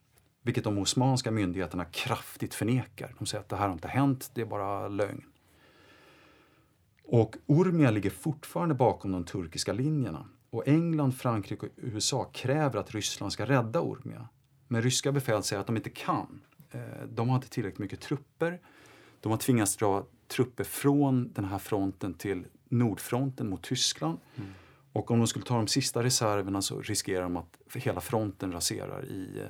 [0.41, 3.15] Vilket de osmanska myndigheterna kraftigt förnekar.
[3.19, 5.23] De säger att det här har inte hänt, det är bara lögn.
[7.03, 10.25] Och Urmia ligger fortfarande bakom de turkiska linjerna.
[10.49, 14.27] Och England, Frankrike och USA kräver att Ryssland ska rädda Urmia.
[14.67, 16.41] Men ryska befäl säger att de inte kan.
[16.71, 18.59] Eh, de har inte tillräckligt mycket trupper.
[19.21, 24.17] De har tvingats dra trupper från den här fronten till Nordfronten mot Tyskland.
[24.35, 24.49] Mm.
[24.93, 29.05] Och om de skulle ta de sista reserverna så riskerar de att hela fronten raserar
[29.05, 29.47] i,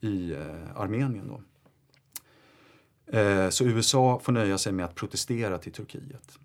[0.00, 1.28] i eh, Armenien.
[1.28, 1.42] Då.
[3.18, 6.38] Eh, Så USA får nöja sig med att protestera till Turkiet.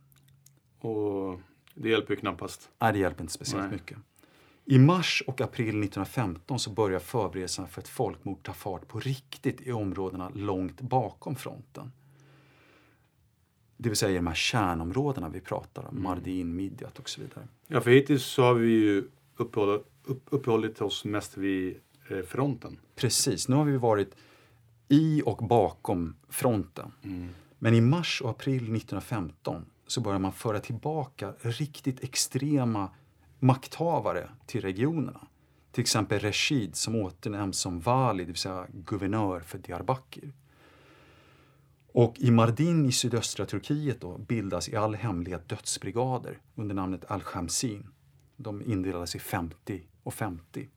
[0.79, 1.39] Och
[1.75, 2.69] det hjälper ju knappast.
[2.79, 3.71] Nej, det hjälper inte speciellt Nej.
[3.71, 3.97] mycket.
[4.65, 9.61] I mars och april 1915 så börjar förberedelserna för ett folkmord ta fart på riktigt
[9.61, 11.91] i områdena långt bakom fronten.
[13.81, 17.47] Det vill säga i de här kärnområdena vi pratar om, Mardin, Midjat och så vidare.
[17.67, 21.75] Ja, för hittills så har vi ju uppehållit, upp, uppehållit oss mest vid
[22.09, 22.79] eh, fronten.
[22.95, 24.15] Precis, nu har vi varit
[24.87, 26.91] i och bakom fronten.
[27.59, 32.89] Men i mars och april 1915 så börjar man föra tillbaka riktigt extrema
[33.39, 35.27] makthavare till regionerna.
[35.71, 40.31] Till exempel Reshid som åternämns som vali, det vill säga guvernör för Diyarbakir.
[41.93, 47.87] Och i Mardin i sydöstra Turkiet då bildas i all hemlighet dödsbrigader under namnet Al-Shamsin.
[48.37, 50.69] De indelades i 50 och 50.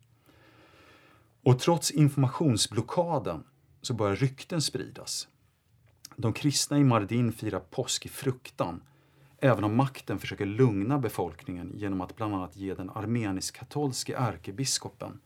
[1.43, 3.45] Och trots informationsblockaden
[3.83, 5.29] så börjar rykten spridas.
[6.17, 8.83] De kristna i Mardin firar påsk i fruktan,
[9.39, 15.21] även om makten försöker lugna befolkningen genom att bland annat ge den armenisk-katolske ärkebiskopen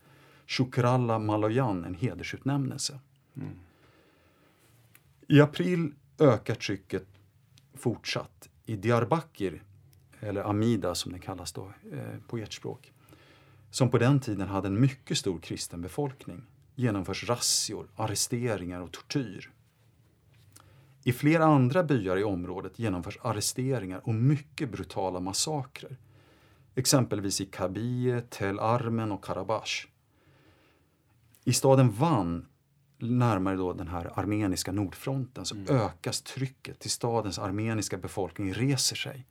[0.47, 2.99] Shukralla Maloyan en hedersutnämnelse.
[3.35, 3.49] Mm.
[5.31, 7.07] I april ökar trycket
[7.73, 8.49] fortsatt.
[8.65, 9.63] I Diyarbakir,
[10.19, 12.93] eller Amida som det kallas då eh, på ert språk,
[13.69, 16.41] som på den tiden hade en mycket stor kristen befolkning,
[16.75, 19.51] genomförs razzior, arresteringar och tortyr.
[21.03, 25.97] I flera andra byar i området genomförs arresteringar och mycket brutala massakrer.
[26.75, 29.87] Exempelvis i Kabie, Tel Armen och Karabash.
[31.43, 32.45] I staden Van
[32.99, 39.25] närmare då den här armeniska nordfronten så ökas trycket till stadens armeniska befolkning reser sig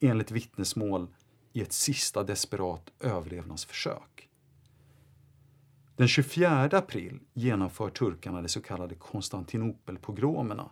[0.00, 1.08] enligt vittnesmål
[1.52, 4.28] i ett sista desperat överlevnadsförsök.
[5.96, 10.70] Den 24 april genomför turkarna de så kallade Konstantinopelpogromerna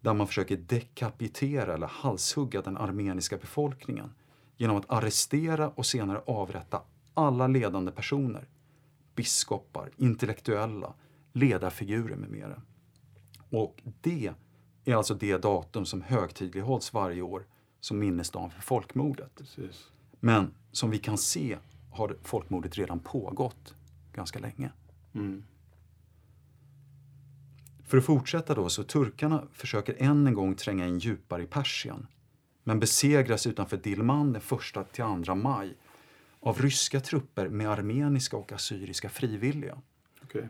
[0.00, 4.14] där man försöker dekapitera eller halshugga den armeniska befolkningen
[4.56, 6.82] genom att arrestera och senare avrätta
[7.14, 8.48] alla ledande personer,
[9.14, 10.94] biskopar, intellektuella,
[11.32, 12.62] ledarfigurer med mera.
[13.50, 14.32] Och det
[14.84, 17.46] är alltså det datum som högtidlighålls varje år
[17.80, 19.34] som minnesdagen för folkmordet.
[19.34, 19.90] Precis.
[20.20, 21.58] Men som vi kan se
[21.90, 23.74] har folkmordet redan pågått
[24.12, 24.72] ganska länge.
[25.14, 25.44] Mm.
[27.84, 32.06] För att fortsätta då, så turkarna försöker än en gång tränga in djupare i Persien
[32.64, 35.76] men besegras utanför Dilman den 1 till 2 maj
[36.40, 39.78] av ryska trupper med armeniska och assyriska frivilliga.
[40.22, 40.48] Okej.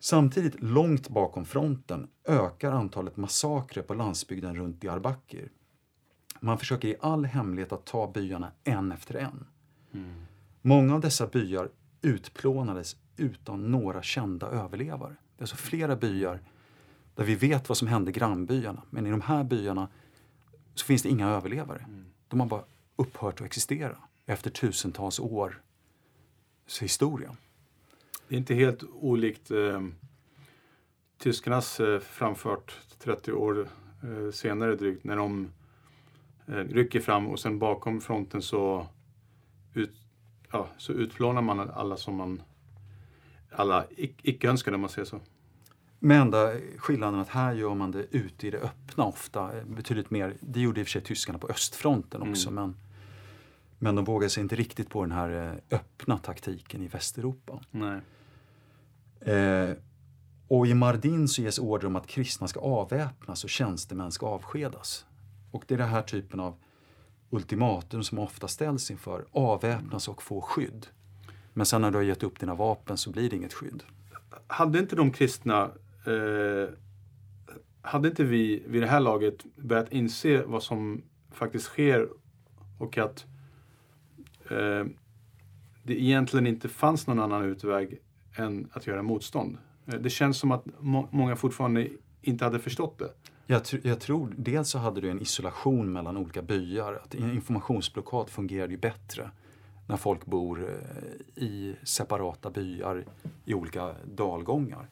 [0.00, 5.50] Samtidigt, långt bakom fronten, ökar antalet massakrer på landsbygden runt Diyarbakir.
[6.40, 9.46] Man försöker i all hemlighet att ta byarna en efter en.
[10.62, 11.70] Många av dessa byar
[12.02, 15.16] utplånades utan några kända överlevare.
[15.36, 16.40] Det är alltså flera byar
[17.14, 19.88] där vi vet vad som hände grannbyarna, men i de här byarna
[20.74, 21.86] så finns det inga överlevare.
[22.28, 22.64] De har bara
[22.96, 23.96] upphört att existera
[24.26, 25.52] efter tusentals års
[26.80, 27.36] historia.
[28.28, 29.80] Det är inte helt olikt eh,
[31.18, 33.68] tyskarnas eh, framfart 30 år
[34.02, 35.48] eh, senare drygt när de
[36.46, 38.86] eh, rycker fram och sen bakom fronten så,
[39.74, 39.90] ut,
[40.52, 42.42] ja, så utplånar man alla som man
[43.52, 45.20] alla ic- icke-önskade om man säger så.
[45.98, 49.58] Med enda skillnaden att här gör man det ute i det öppna ofta.
[49.58, 50.36] eh, Betydligt mer.
[50.40, 52.50] Det gjorde i och för sig tyskarna på östfronten också.
[52.50, 52.76] Men,
[53.78, 57.60] men de vågade sig inte riktigt på den här eh, öppna taktiken i Västeuropa.
[57.70, 58.00] Nej.
[59.20, 59.70] Eh,
[60.48, 65.06] och i Mardin så ges order om att kristna ska avväpnas och tjänstemän ska avskedas.
[65.50, 66.54] Och det är den här typen av
[67.30, 69.26] ultimatum som ofta ställs inför.
[69.30, 70.86] Avväpnas och få skydd.
[71.54, 73.82] Men sen när du har gett upp dina vapen så blir det inget skydd.
[74.46, 75.62] Hade inte de kristna,
[76.06, 76.74] eh,
[77.82, 81.02] hade inte vi vid det här laget börjat inse vad som
[81.32, 82.08] faktiskt sker
[82.78, 83.26] och att
[84.50, 84.84] eh,
[85.82, 88.00] det egentligen inte fanns någon annan utväg
[88.38, 89.58] än att göra motstånd?
[89.86, 91.88] Eh, Det känns som att må- många fortfarande
[92.22, 93.12] inte hade förstått det.
[93.46, 97.00] Jag, tr- jag tror, dels så hade du en isolation mellan olika byar.
[97.04, 99.30] Att informationsblockad fungerade ju bättre
[99.86, 103.04] när folk bor eh, i separata byar
[103.44, 104.88] i olika dalgångar.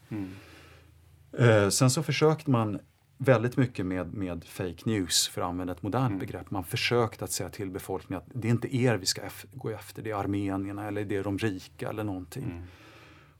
[1.38, 2.78] Eh, sen så försökte man
[3.18, 6.51] väldigt mycket med, med fake news, för att använda ett modernt begrepp.
[6.51, 9.22] Man försökte att säga till befolkningen att det är inte er vi ska
[9.53, 12.62] gå efter, det är armenierna eller det är de rika eller någonting.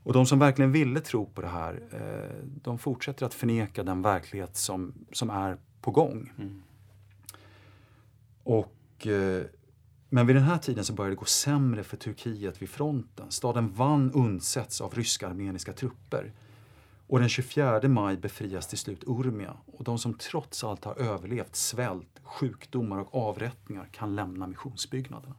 [0.07, 4.03] Och de som verkligen ville tro på det här, eh, de fortsätter att förneka den
[4.03, 6.33] verklighet som, som är på gång.
[8.43, 9.43] Och, eh,
[10.09, 13.31] men vid den här tiden så började det gå sämre för Turkiet vid fronten.
[13.31, 16.33] Staden Van undsätts av ryska armeniska trupper.
[17.07, 21.57] Och den 24 maj befrias till slut Urmia och de som trots allt har överlevt
[21.57, 25.35] svält, sjukdomar och avrättningar kan lämna missionsbyggnaderna.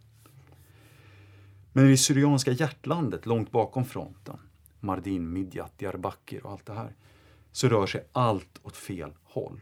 [1.73, 4.39] Men i det syrianska hjärtlandet, långt bakom fronten,
[4.79, 6.95] Mardin, Midyat, Diyarbakir och allt det här,
[7.51, 9.61] så rör sig allt åt fel håll.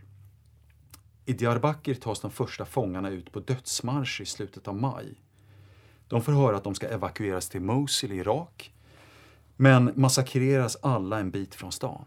[1.25, 5.21] I Diyarbakir tas de första fångarna ut på dödsmarsch i slutet av maj.
[6.07, 8.73] De får höra att de ska evakueras till Mosul i Irak,
[9.55, 12.05] men massakreras alla en bit från stan.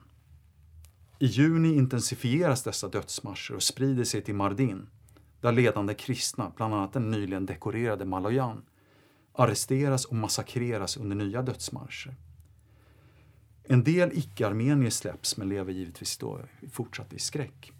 [1.18, 4.88] I juni intensifieras dessa dödsmarscher och sprider sig till Mardin,
[5.40, 8.64] där ledande kristna, bland annat den nyligen dekorerade Maloyan,
[9.32, 12.14] arresteras och massakreras under nya dödsmarscher.
[13.70, 16.40] En del icke-armenier släpps men lever givetvis då
[16.72, 17.72] fortsatt i skräck.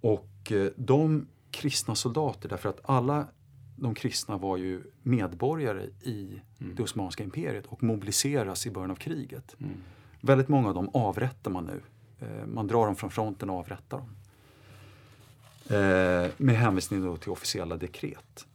[0.00, 3.28] Och eh, de kristna soldater, därför att alla
[3.76, 9.56] de kristna var ju medborgare i det Osmanska imperiet och mobiliseras i början av kriget.
[10.20, 11.80] Väldigt många av dem avrättar man nu.
[12.26, 14.08] Eh, Man drar dem från fronten och avrättar dem.
[15.66, 18.46] Eh, Med hänvisning till officiella dekret.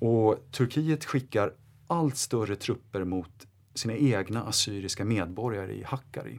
[0.00, 1.52] Och Turkiet skickar
[1.86, 3.46] allt större trupper mot
[3.78, 6.38] sina egna assyriska medborgare i Hakkari.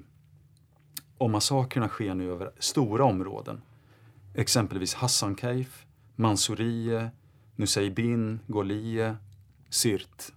[1.17, 3.61] Och massakrerna sker nu över stora områden.
[4.35, 5.85] Exempelvis Hassankeyf,
[6.15, 7.09] Mansouriye,
[7.55, 9.15] Nusaybin, Golie,
[9.69, 10.31] Sirt.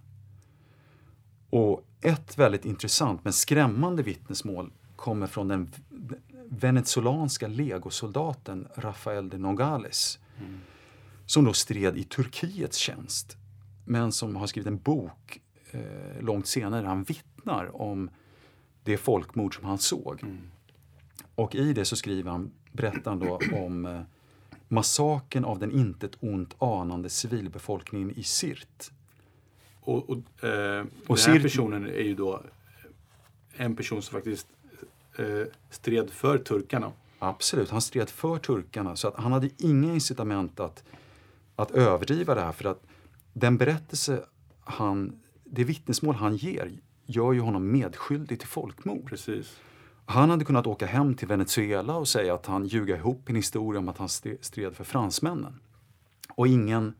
[1.49, 5.71] Och ett väldigt intressant men skrämmande vittnesmål kommer från den
[6.49, 10.19] venezolanska legosoldaten Rafael de Nogales
[11.25, 13.37] som då stred i Turkiets tjänst
[13.85, 15.41] men som har skrivit en bok
[15.71, 18.09] eh, långt senare han vittnar om
[18.83, 20.23] det folkmord som han såg.
[20.23, 20.37] Mm.
[21.35, 24.01] Och i det så skriver han, berättar han då om eh,
[24.67, 28.91] massakern av den intet ont anande civilbefolkningen i Sirt.
[29.79, 32.41] Och, och, eh, Och den här personen är ju då
[33.53, 34.47] en person som faktiskt
[35.17, 36.91] eh, stred för turkarna.
[37.19, 40.83] Absolut, han stred för turkarna så att han hade inga incitament att,
[41.55, 42.83] att överdriva det här för att
[43.33, 44.23] den berättelse
[44.59, 45.21] han,
[45.53, 46.71] det vittnesmål han ger
[47.05, 49.09] gör ju honom medskyldig till folkmord.
[49.09, 49.59] Precis.
[50.05, 53.79] Han hade kunnat åka hem till Venezuela och säga att han ljuga ihop en historia
[53.79, 55.59] om att han st- stred för fransmännen.
[56.29, 56.93] Och ingen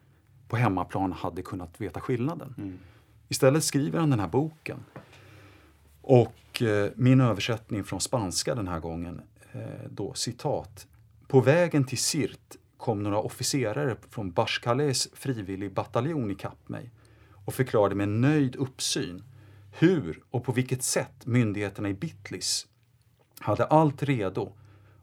[0.47, 2.55] på hemmaplan hade kunnat veta skillnaden.
[2.57, 2.79] Mm.
[3.29, 4.77] Istället skriver han den här boken.
[6.01, 9.21] Och eh, min översättning från spanska den här gången,
[9.51, 10.87] eh, då citat.
[11.27, 16.91] På vägen till Sirt kom några officerare från Bashkales frivilligbataljon ikapp mig
[17.45, 19.23] och förklarade med nöjd uppsyn
[19.71, 22.67] hur och på vilket sätt myndigheterna i Bitlis
[23.39, 24.53] hade allt redo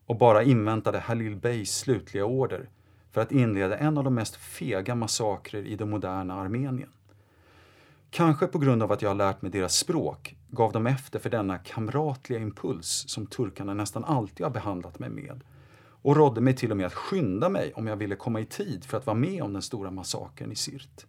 [0.07, 2.69] och bara inväntade Halil Beys slutliga order
[3.11, 6.91] för att inleda en av de mest fega massakrer i det moderna Armenien.
[8.11, 11.31] Kanske på grund av att jag har lärt mig deras språk gav de efter för
[11.31, 15.41] denna kamratliga impuls som turkarna nästan alltid har behandlat mig med
[16.03, 18.85] och rådde mig till och med att skynda mig om jag ville komma i tid
[18.85, 21.07] för att vara med om den stora massakern i Sirt.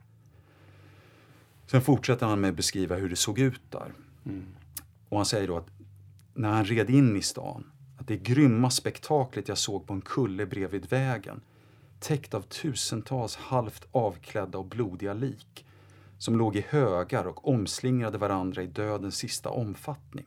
[1.72, 3.94] Sen fortsätter han med att beskriva hur det såg ut där.
[4.26, 4.46] Mm.
[5.10, 5.70] Och han säger då att
[6.34, 10.46] när han red in i stan, att det grymma spektaklet jag såg på en kulle
[10.46, 11.42] bredvid vägen,
[12.00, 15.66] täckt av tusentals halvt avklädda och blodiga lik,
[16.18, 20.26] som låg i högar och omslingrade varandra i dödens sista omfattning.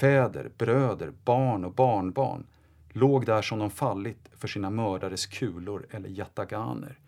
[0.00, 2.46] Fäder, bröder, barn och barnbarn
[2.88, 6.98] låg där som de fallit för sina mördares kulor eller yataganer.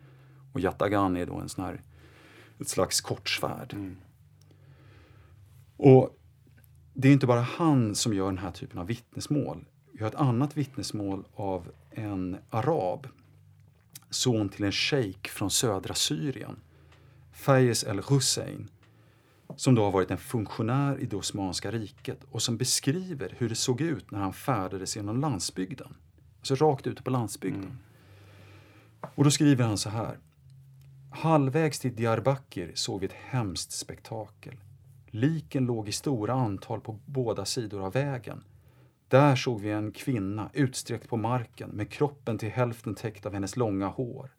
[0.53, 1.81] Och yatagan är då en sån här,
[2.61, 3.73] ett slags kortsvärd.
[3.73, 3.97] Mm.
[5.77, 6.19] Och
[6.95, 9.65] det är inte bara han som gör den här typen av vittnesmål.
[9.93, 13.07] Vi har ett annat vittnesmål av en arab,
[14.11, 16.57] son till en shejk från södra Syrien,
[17.33, 18.69] Fayez el-Hussein,
[19.57, 23.55] som då har varit en funktionär i det Osmanska riket och som beskriver hur det
[23.55, 25.97] såg ut när han färdades genom landsbygden.
[26.39, 27.63] Alltså rakt ute på landsbygden.
[27.63, 27.77] Mm.
[29.15, 30.19] Och då skriver han så här.
[31.19, 34.55] Halvvägs till Diyarbakir såg vi ett hemskt spektakel.
[35.07, 38.45] Liken låg i stora antal på båda sidor av vägen.
[39.09, 43.57] Där såg vi en kvinna utsträckt på marken med kroppen till hälften täckt av hennes
[43.57, 44.31] långa hår.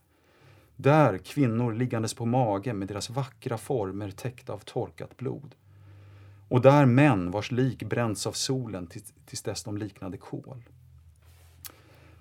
[0.76, 5.56] Där kvinnor liggandes på mage med deras vackra former täckta av torkat blod.
[6.50, 8.88] Och där män vars lik bränts av solen
[9.26, 10.64] tills dess de liknade kol.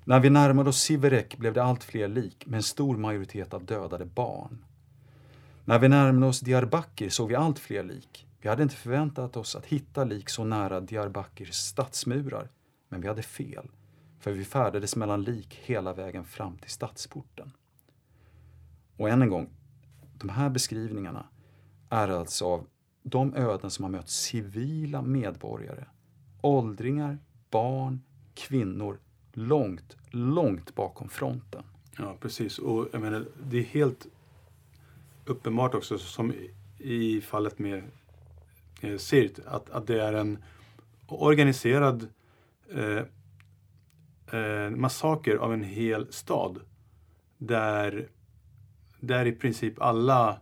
[0.08, 3.64] När vi närmade oss Siverek blev det allt fler lik med en stor majoritet av
[3.64, 4.64] dödade barn.
[5.64, 8.26] När vi närmade oss Diyarbakir såg vi allt fler lik.
[8.40, 12.50] Vi hade inte förväntat oss att hitta lik så nära Diyarbakirs stadsmurar,
[12.88, 13.68] men vi hade fel.
[14.18, 17.52] För vi färdades mellan lik hela vägen fram till stadsporten.
[18.96, 19.50] Och än en gång,
[20.18, 21.26] de här beskrivningarna
[21.90, 22.66] är alltså av
[23.02, 25.84] de öden som har mött civila medborgare.
[26.40, 27.18] Åldringar,
[27.50, 28.02] barn,
[28.34, 28.98] kvinnor,
[29.36, 31.62] långt, långt bakom fronten.
[31.98, 32.58] Ja, precis.
[32.58, 34.06] Och jag menar, det är helt
[35.24, 36.32] uppenbart också, som
[36.78, 37.82] i- fallet med
[38.80, 40.38] eh, Sirt, att, att det är en
[41.06, 42.08] organiserad
[42.74, 43.02] eh,
[44.40, 46.60] eh, massaker av en hel stad.
[47.38, 48.08] Där,
[49.00, 50.40] där i princip alla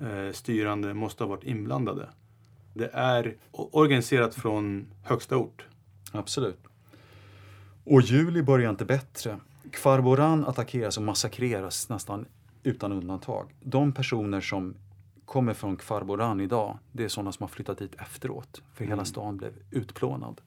[0.00, 2.08] eh, styrande måste ha varit inblandade.
[2.74, 5.66] Det är organiserat från högsta ort.
[6.12, 6.58] Absolut.
[7.84, 9.38] Och juli börjar inte bättre.
[9.70, 12.26] Kvarboran attackeras och massakreras nästan
[12.62, 13.54] utan undantag.
[13.62, 14.74] De personer som
[15.24, 18.62] kommer från Kvarboran idag, det är sådana som har flyttat dit efteråt.
[18.74, 19.04] För hela Mm.
[19.06, 20.40] stan blev utplånad.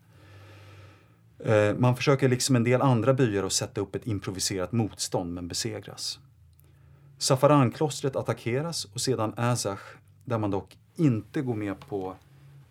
[1.40, 5.48] Eh, Man försöker liksom en del andra byar att sätta upp ett improviserat motstånd men
[5.48, 6.20] besegras.
[7.18, 9.80] Safaranklostret attackeras och sedan Azach
[10.26, 12.16] där man dock inte går med på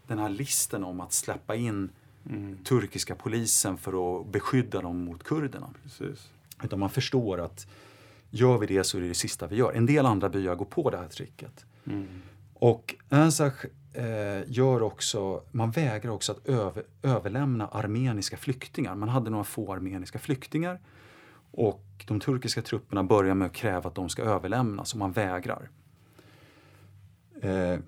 [0.07, 1.91] den här listen om att släppa in
[2.31, 5.71] Mm, turkiska polisen för att beskydda dem mot kurderna.
[5.83, 6.31] precis.
[6.65, 7.67] Utan man förstår att
[8.31, 9.73] gör vi det så är det det sista vi gör.
[9.73, 11.65] En del andra byar går på det här tricket.
[11.87, 12.07] Mm.
[12.55, 18.95] Och Azach eh, gör också, man vägrar också att över, överlämna armeniska flyktingar.
[18.95, 20.81] Man hade några få armeniska flyktingar
[21.51, 25.69] och de turkiska trupperna börjar med att kräva att de ska överlämnas och man vägrar.
[27.43, 27.79] Eh,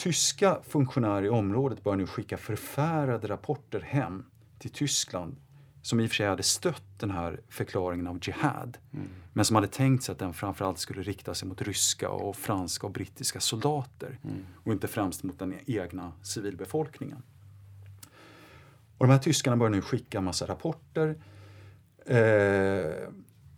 [0.00, 4.24] tyska funktionärer i området börjar nu skicka förfärade rapporter hem
[4.58, 5.36] till Tyskland
[5.82, 9.08] som i och för sig hade stött den här förklaringen av jihad Mm.
[9.32, 12.86] men som hade tänkt sig att den framförallt skulle rikta sig mot ryska och franska
[12.86, 14.46] och brittiska soldater Mm.
[14.64, 17.22] och inte främst mot den egna civilbefolkningen.
[18.98, 21.18] Och de här tyskarna börjar nu skicka massa rapporter
[22.06, 23.08] eh,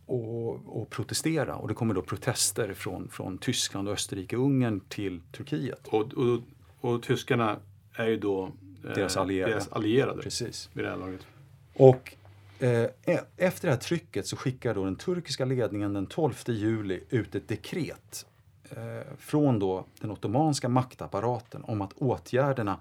[0.06, 1.56] och, och, protestera.
[1.56, 5.88] Och det kommer då protester från, från Tyskland, Österrike och Ungern till Turkiet.
[5.88, 6.40] Och, och,
[6.80, 7.56] och tyskarna
[7.94, 8.44] är ju då
[8.84, 9.52] eh, deras allierade.
[9.52, 10.70] Deras allierade Precis.
[10.72, 11.26] vid det här laget.
[11.74, 12.14] Och
[12.58, 12.68] eh,
[13.04, 17.34] e-, efter det här trycket så skickar då den turkiska ledningen den 12 juli ut
[17.34, 18.26] ett dekret
[18.70, 22.80] eh, från då den ottomanska maktapparaten om att åtgärderna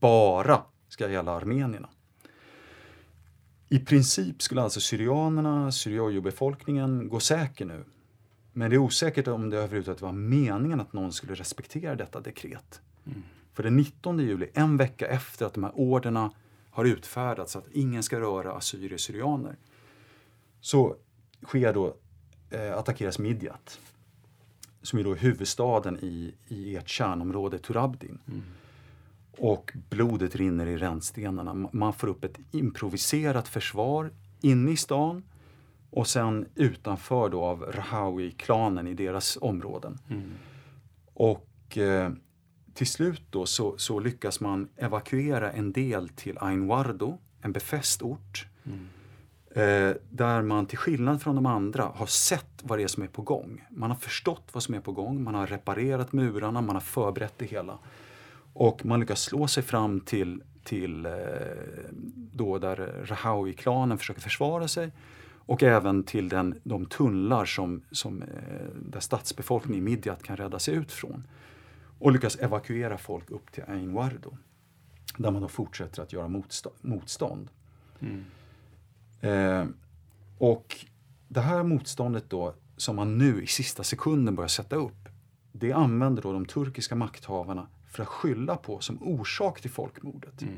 [0.00, 1.88] bara ska gälla armenierna.
[3.68, 7.84] I princip skulle alltså syrianerna, syriajobefolkningen, gå säker nu.
[8.52, 12.80] Men det är osäkert om det överhuvudtaget var meningen att någon skulle respektera detta dekret.
[13.06, 13.22] Mm.
[13.52, 16.30] För den 19 juli, en vecka efter att de här orderna
[16.70, 19.56] har utfärdats att ingen ska röra assyrier-syrianer,
[20.60, 20.96] så
[21.46, 21.96] sker då,
[22.50, 23.80] eh, attackeras Midjat,
[24.82, 28.18] som är då huvudstaden i, i ert kärnområde Turabdin.
[28.28, 28.42] Mm.
[29.38, 31.68] Och blodet rinner i rännstenarna.
[31.72, 34.10] Man får upp ett improviserat försvar
[34.40, 35.22] inne i stan
[35.90, 39.98] och sen utanför då av Rahawi-klanen i deras områden.
[40.10, 40.30] Mm.
[41.14, 42.12] Och eh,
[42.74, 48.02] till slut då så, så, lyckas man evakuera en del till Ain Wardo, en befäst
[48.02, 48.46] ort.
[48.64, 48.88] Mm.
[49.50, 53.06] Eh, där man till skillnad från de andra har sett vad det är som är
[53.06, 53.64] på gång.
[53.70, 57.34] Man har förstått vad som är på gång, man har reparerat murarna, man har förberett
[57.36, 57.78] det hela.
[58.54, 61.12] Och man lyckas slå sig fram till, till eh,
[62.32, 64.92] då där Rahawi-klanen försöker försvara sig
[65.46, 68.28] och även till den, de tunnlar som, som, eh,
[68.74, 71.26] där stadsbefolkningen i Midjat kan rädda sig ut från.
[71.98, 74.36] Och lyckas evakuera folk upp till Ain Wardo
[75.18, 76.42] där man då fortsätter att göra
[76.82, 77.50] motstånd.
[78.00, 78.24] Mm.
[79.20, 79.66] Eh,
[80.38, 80.86] och
[81.28, 85.08] det här motståndet då som man nu i sista sekunden börjar sätta upp
[85.52, 90.42] det använder då de turkiska makthavarna för att skylla på som orsak till folkmordet.
[90.42, 90.54] Mm.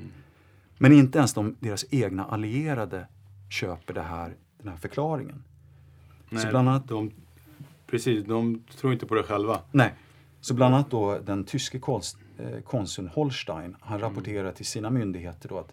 [0.79, 3.07] Men inte ens de, deras egna allierade
[3.49, 5.45] köper det här, den här förklaringen.
[6.31, 7.13] Nej, så bland annat, de,
[7.87, 9.61] precis, de tror inte på det själva.
[9.73, 9.95] Nej.
[10.41, 14.09] Så bland annat då den tyske eh, konsuln Holstein, han mm.
[14.09, 15.73] rapporterar till sina myndigheter då att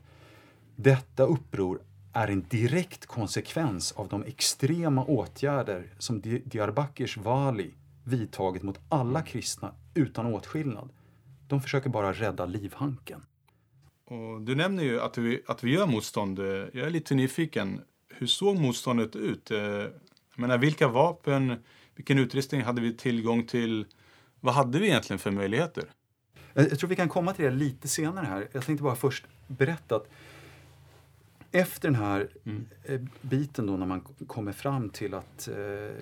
[0.76, 1.80] detta uppror
[2.14, 9.72] är en direkt konsekvens av de extrema åtgärder som Diyarbakirs vali vidtagit mot alla kristna
[9.93, 10.89] utan åtskillnad.
[11.54, 13.26] De försöker bara rädda livhanken.
[14.06, 16.39] Och du nämner ju att vi, att vi gör motstånd.
[16.39, 17.82] Jag är lite nyfiken.
[18.10, 19.51] Hur såg motståndet ut?
[19.51, 19.91] Eh, jag
[20.36, 21.64] menar, vilka vapen,
[21.95, 23.86] vilken utrustning hade vi tillgång till?
[24.39, 25.84] Vad hade vi egentligen för möjligheter?
[26.54, 28.47] Jag tror vi kan komma till det lite senare här.
[28.51, 30.10] Jag tänkte bara först berätta att
[31.51, 32.66] efter den här mm.
[32.84, 35.95] Eh, biten då när man kommer fram till att eh,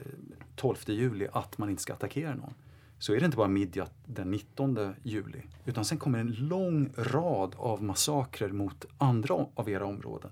[0.56, 2.54] 12 juli att man inte ska attackera någon
[3.02, 7.56] så är det inte bara Midjat den 19 juli utan sen kommer en lång rad
[7.58, 10.32] av massakrer mot andra av era områden.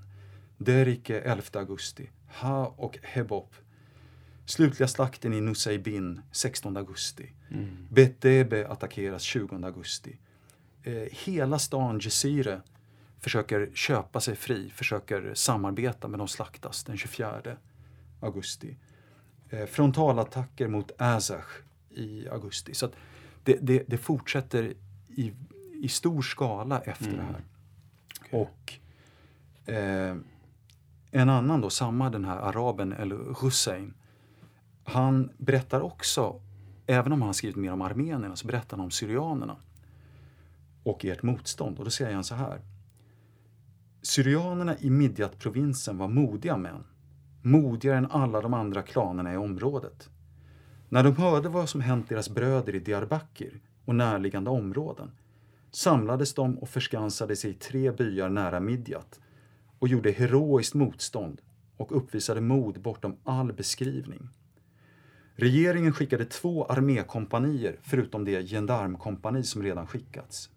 [0.58, 2.10] Derike 11 augusti,
[2.42, 3.56] Ha och Hebop.
[4.46, 7.32] Slutliga slakten i Nusaybin 16 augusti.
[7.52, 7.88] Mm.
[7.90, 10.18] Betebe attackeras 20 augusti.
[10.84, 12.62] Eh, hela stan Jezire
[13.20, 17.42] försöker köpa sig fri, försöker samarbeta men de slaktas den 24
[18.20, 18.78] augusti.
[19.50, 21.69] Eh, frontalattacker mot Azach
[22.00, 22.74] i augusti.
[22.74, 22.90] Så
[23.44, 24.74] det, det, det, fortsätter
[25.08, 25.34] i,
[25.74, 27.18] i stor skala efter mm.
[27.18, 27.44] det här.
[28.22, 28.40] Okay.
[28.42, 28.74] Och
[29.74, 30.18] eh,
[31.12, 33.94] en annan då, samma den här araben, eller Hussein,
[34.84, 36.42] han berättar också,
[36.88, 39.56] även om han skrivit mer om armenierna, så berättar han om syrianerna
[40.84, 41.80] och ert motstånd.
[41.80, 42.62] Och då säger han så här.
[44.02, 46.84] Syrianerna i Midjat-provinsen var modiga män,
[47.42, 50.10] modigare än alla de andra klanerna i området.
[50.92, 55.12] När de hörde vad som hänt deras bröder i Diyarbakir och närliggande områden
[55.72, 59.20] samlades de och förskansade sig i tre byar nära Midjat
[59.80, 61.42] och gjorde heroiskt motstånd
[61.78, 64.30] och uppvisade mod bortom all beskrivning.
[65.36, 70.50] Regeringen skickade två armékompanier förutom det gendarmkompani som redan skickats.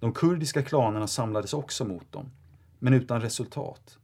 [0.00, 2.30] De kurdiska klanerna samlades också mot dem,
[2.78, 3.98] men utan resultat.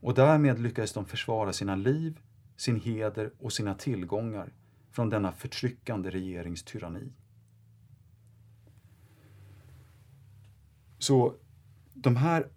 [0.00, 2.20] Och därmed lyckades de försvara sina liv
[2.56, 4.52] sin heder och sina tillgångar
[4.90, 7.12] från denna förtryckande regerings tyranni.
[10.98, 11.34] Så
[11.94, 12.48] de här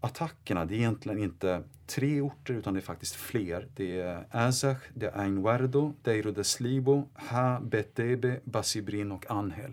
[0.00, 3.68] attackerna, det är egentligen inte tre orter utan det är faktiskt fler.
[3.76, 9.72] Det är Azach, det är Ain Wardo, Deiro de Slibo, Ha, Betebe, Basibrin och Anhel.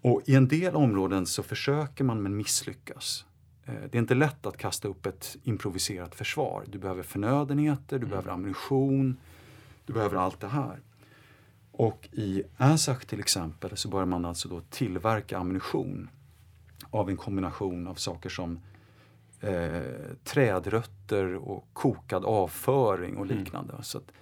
[0.00, 3.26] Och i en del områden så försöker man men misslyckas.
[3.66, 6.64] Eh, det är inte lätt att kasta upp ett improviserat försvar.
[6.66, 8.08] Du behöver förnödenheter, du mm.
[8.08, 9.16] behöver ammunition,
[9.86, 10.80] du behöver allt det här.
[11.70, 16.08] Och i Azach till exempel så börjar man alltså då tillverka ammunition
[16.90, 18.60] av en kombination av saker som
[19.40, 19.82] eh,
[20.24, 23.72] trädrötter och kokad avföring och liknande.
[23.72, 23.82] Mm.
[23.82, 24.12] Så att,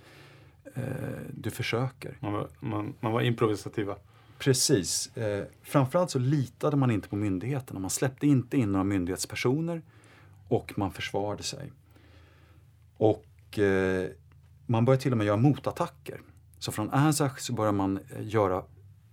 [0.74, 0.82] eh,
[1.30, 2.16] du försöker.
[2.20, 3.96] Man var, man, man var improvisativa.
[4.42, 5.16] Precis.
[5.16, 7.80] Eh, framförallt så litade man inte på myndigheterna.
[7.80, 9.82] Man släppte inte in några myndighetspersoner
[10.48, 11.72] och man försvarade sig.
[12.96, 14.10] Och eh,
[14.66, 16.20] man började till och med göra motattacker.
[16.58, 18.62] Så från Azach så började man eh, göra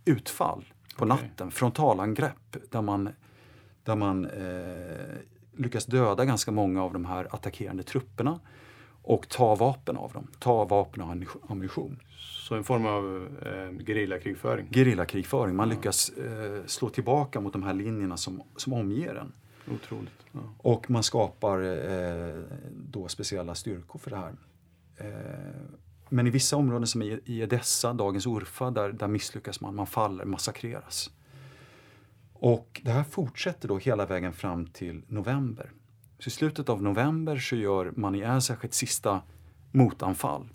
[0.06, 0.66] utfall
[0.98, 1.18] på okay.
[1.18, 3.10] natten, frontalangrepp där man,
[3.84, 5.16] där man eh,
[5.58, 8.40] lyckas döda ganska många av de här attackerande trupperna
[9.10, 12.00] och ta vapen av dem, ta vapen och ammunition.
[12.18, 14.68] Så en form av eh, gerillakrigföring?
[14.72, 15.56] Gerillakrigföring.
[15.56, 15.76] Man ja.
[15.76, 19.32] lyckas eh, slå tillbaka mot de här linjerna som, som omger en.
[19.76, 20.26] Otroligt.
[20.32, 20.40] Ja.
[20.58, 24.34] Och man skapar eh, då speciella styrkor för det här.
[24.98, 25.62] Eh,
[26.10, 29.76] men i vissa områden som i, Edessa, dagens Urfa, där, där misslyckas man.
[29.76, 31.12] Man faller, massakreras.
[32.34, 35.72] Och det här fortsätter då hela vägen fram till november.
[36.20, 39.22] Så I slutet av november så gör man i Azach ett sista
[39.72, 40.50] motanfall.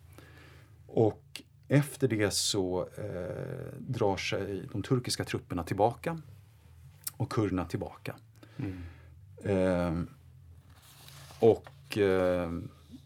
[0.87, 6.21] Och efter det så eh, drar sig de turkiska trupperna tillbaka
[7.17, 8.17] och kurderna tillbaka.
[8.57, 8.83] Mm.
[9.45, 10.05] Eh,
[11.39, 12.53] och eh,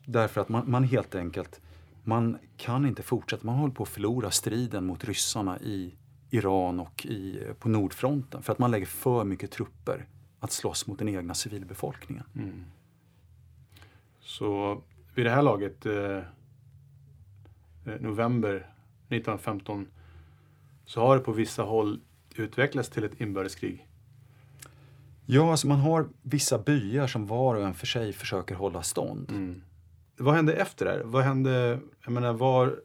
[0.05, 1.61] därför att man, man, helt enkelt,
[2.05, 5.95] man kan inte fortsätta, man håller på att förlora striden mot ryssarna i
[6.31, 10.07] Iran och i, på Nordfronten för att man lägger för mycket trupper
[10.41, 12.25] att slåss mot den egna civilbefolkningen.
[12.35, 12.65] Mm.
[14.21, 14.83] Så
[15.15, 16.25] vid det här laget, eh, eh
[18.01, 18.55] november
[19.09, 19.87] 1915,
[20.85, 22.01] så har det på vissa håll
[22.35, 23.87] utvecklats till ett inbördeskrig?
[25.27, 29.31] Ja, alltså man har vissa byar som var och en för sig försöker hålla stånd.
[29.31, 29.63] Mm.
[30.17, 31.03] Vad hände efter det här?
[31.05, 32.81] Vad hände, jag menar, var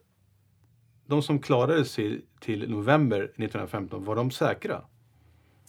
[1.06, 4.82] de som klarade sig till november 1915, var de säkra?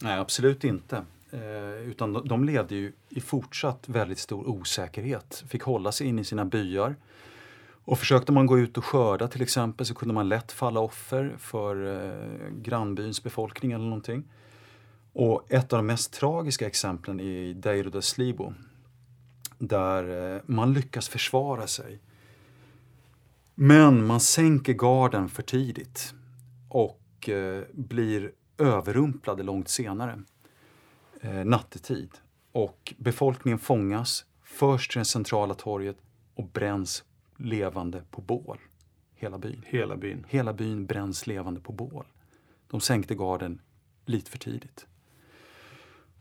[0.01, 1.05] Nej, absolut inte.
[1.31, 5.43] Eh, utan de, levde ju i fortsatt väldigt stor osäkerhet.
[5.47, 6.95] Fick hålla sig in i sina byar.
[7.85, 11.35] Och försökte man gå ut och skörda till exempel så kunde man lätt falla offer
[11.37, 14.23] för eh, grannbyns befolkning eller någonting.
[15.13, 18.53] Och ett av de mest tragiska exemplen är i Deir de Slibo
[19.57, 21.99] där eh, man lyckas försvara sig.
[23.55, 26.13] Men man sänker garden för tidigt
[26.69, 30.21] och eh, blir överrumplade långt senare,
[31.25, 32.09] eh, nattetid.
[32.51, 35.97] Och befolkningen fångas, förs till det centrala torget
[36.35, 37.03] och bränns
[37.37, 38.57] levande på bål.
[39.15, 39.63] Hela byn.
[39.65, 40.25] Hela byn.
[40.29, 42.05] Hela byn bränns levande på bål.
[42.67, 43.61] De sänkte garden
[44.05, 44.87] lite för tidigt.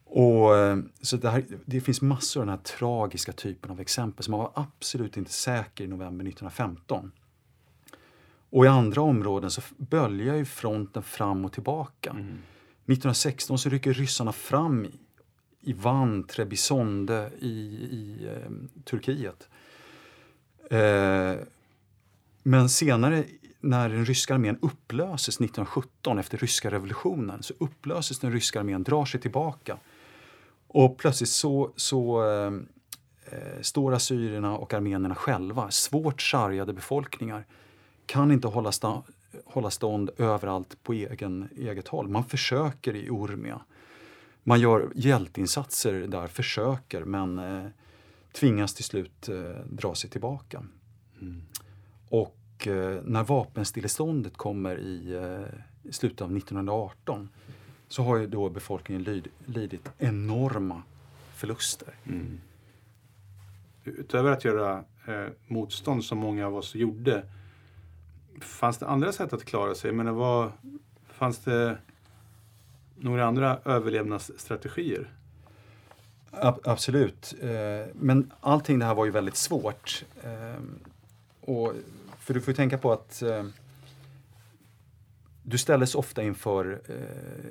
[0.05, 4.25] Och, eh, så det, här, det finns massor av den här tragiska typen av exempel.
[4.25, 7.13] Så man var absolut inte säker i november 1915.
[8.51, 12.11] Och i andra områden så böljar ju fronten fram och tillbaka.
[12.11, 12.39] Mm.
[12.87, 14.91] 1916 så rycker ryssarna fram i,
[15.61, 17.49] i Van, Trebisonde i,
[17.91, 19.49] i eh, Turkiet.
[20.71, 21.35] Eh,
[22.43, 23.25] men senare
[23.61, 29.05] när den ryska armén upplöses 1917 efter ryska revolutionen så upplöses den ryska armén, drar
[29.05, 29.79] sig tillbaka.
[30.69, 32.53] Och plötsligt så, så eh,
[33.33, 37.47] eh står assyrierna och armenierna själva, svårt sargade befolkningar,
[38.07, 39.03] kan inte hålla, sta,
[39.45, 42.09] hålla stånd överallt på egen, eget håll.
[42.09, 43.61] Man försöker i Ormia.
[44.43, 47.67] Man gör hjälteinsatser där, försöker, men eh,
[48.33, 49.37] tvingas till slut eh,
[49.71, 50.65] dra sig tillbaka.
[51.21, 51.43] Mm.
[52.09, 57.29] Och eh, när vapenstilleståndet kommer i, eh, slutet av 1918
[57.89, 60.83] så har ju då befolkningen lyd, lidit enorma
[61.35, 61.95] förluster.
[62.05, 62.41] Mm.
[63.85, 67.27] Utöver att göra eh, motstånd som många av oss gjorde,
[68.41, 69.93] fanns det andra sätt att klara sig?
[69.93, 70.53] Men vad,
[71.13, 71.79] fanns det
[72.97, 75.11] några andra överlevnadsstrategier?
[76.31, 77.35] Ab absolut.
[77.41, 80.05] Eh, men allting det här var ju väldigt svårt.
[80.23, 80.63] Eh,
[81.41, 81.73] och,
[82.19, 83.45] för du får tänka på att eh,
[85.43, 86.83] du ställdes ofta inför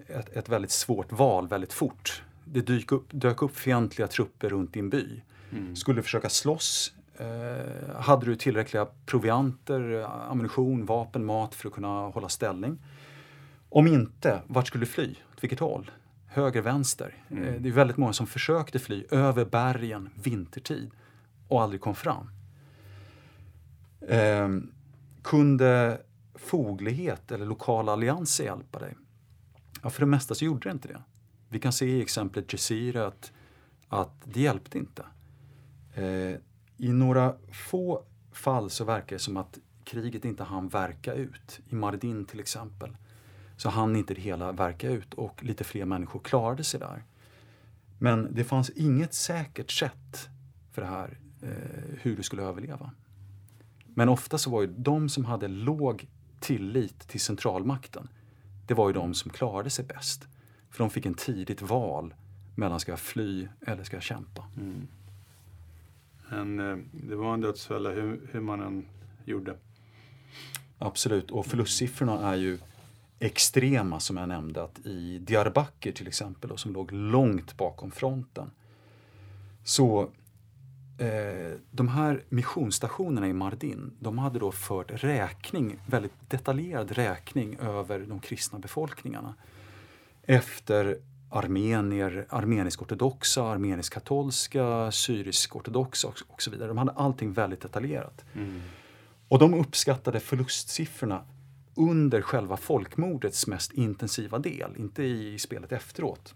[0.07, 2.23] ett, ett, väldigt svårt val väldigt fort.
[2.45, 5.21] Det dök upp, dök upp fientliga trupper runt din by.
[5.51, 5.75] Mm.
[5.75, 6.93] Skulle försöka slåss?
[7.17, 12.77] Eh, hade du tillräckliga provianter, ammunition, vapen, mat för att kunna hålla ställning?
[13.69, 15.15] Om inte, vart skulle du fly?
[15.33, 15.91] Åt vilket håll?
[16.27, 17.23] Höger, vänster?
[17.29, 17.43] Mm.
[17.43, 20.91] Eh, det är väldigt många som försökte fly över bergen vintertid
[21.47, 22.29] och aldrig kom fram.
[24.07, 24.49] Eh,
[25.21, 26.01] kunde
[26.35, 28.95] foglighet eller lokala allianser hjälpa dig?
[29.83, 31.01] Ja, för det mesta så gjorde det inte det.
[31.49, 33.31] Vi kan se i exemplet Jezira att,
[33.87, 35.05] att det hjälpte inte.
[35.93, 36.39] Eh,
[36.83, 41.59] i några få fall så verkar det som att kriget inte hann verka ut.
[41.69, 42.97] I Mardin till exempel
[43.57, 47.03] så hann inte det hela verka ut och lite fler människor klarade sig där.
[47.99, 50.29] Men det fanns inget säkert sätt
[50.71, 52.91] för det här, eh, hur du skulle överleva.
[53.85, 56.07] Men ofta så var ju de som hade låg
[56.39, 58.09] tillit till centralmakten,
[58.67, 60.27] det var ju de som klarade sig bäst.
[60.69, 62.13] För de fick en tidigt val
[62.55, 64.47] mellan ska jag fly eller ska jag kämpa.
[64.57, 64.87] Mm.
[66.33, 68.85] En, eh, det var en dödsfälla hur, hur man än
[69.25, 69.55] gjorde.
[70.77, 72.57] Absolut, och förlustsiffrorna är ju
[73.19, 74.63] extrema som jag nämnde.
[74.63, 78.51] Att I Diyarbakir till exempel, och som låg långt bakom fronten,
[79.63, 80.01] så
[80.97, 87.99] eh, de här missionsstationerna i Mardin, de hade då fört räkning, väldigt detaljerad räkning över
[87.99, 89.35] de kristna befolkningarna.
[90.23, 90.97] Efter
[91.33, 96.67] armenier, armenisk-ortodoxa, armenisk-katolska, syrisk-ortodoxa och, och så vidare.
[96.67, 98.25] De hade allting väldigt detaljerat.
[98.33, 98.61] Mm.
[99.27, 101.25] Och de uppskattade förlustsiffrorna
[101.75, 106.35] under själva folkmordets mest intensiva del, inte i spelet efteråt,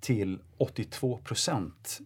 [0.00, 2.00] till 82 procent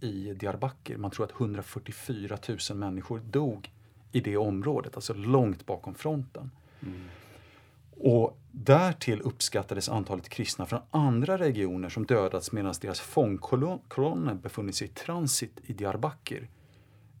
[0.00, 0.96] i Diyarbakir.
[0.96, 2.38] Man tror att 144
[2.70, 3.72] 000 människor dog
[4.12, 6.50] i det området, alltså långt bakom fronten.
[6.82, 7.00] Mm.
[8.02, 14.86] Och därtill uppskattades antalet kristna från andra regioner som dödats medan deras fångkolonner befunnit sig
[14.86, 16.48] i transit i Diyarbakir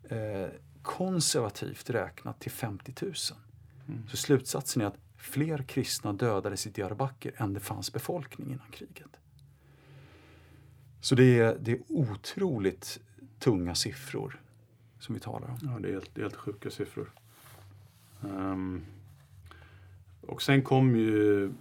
[0.08, 0.48] eh,
[0.82, 3.14] konservativt räknat till 50 000.
[3.88, 4.08] Mm.
[4.08, 9.16] Så slutsatsen är att fler kristna dödades i Diyarbakir än det fanns befolkning innan kriget.
[11.00, 13.00] Så det är, det är otroligt
[13.38, 14.40] tunga siffror
[14.98, 15.58] som vi talar om.
[15.62, 17.12] Ja, det är helt, helt sjuka siffror.
[18.20, 18.84] Um,
[20.30, 21.52] och sen kom ju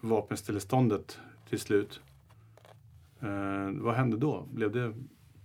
[0.00, 1.18] vapenstilleståndet
[1.48, 2.00] till slut.
[3.20, 4.46] Eh, vad hände då?
[4.52, 4.94] Blev det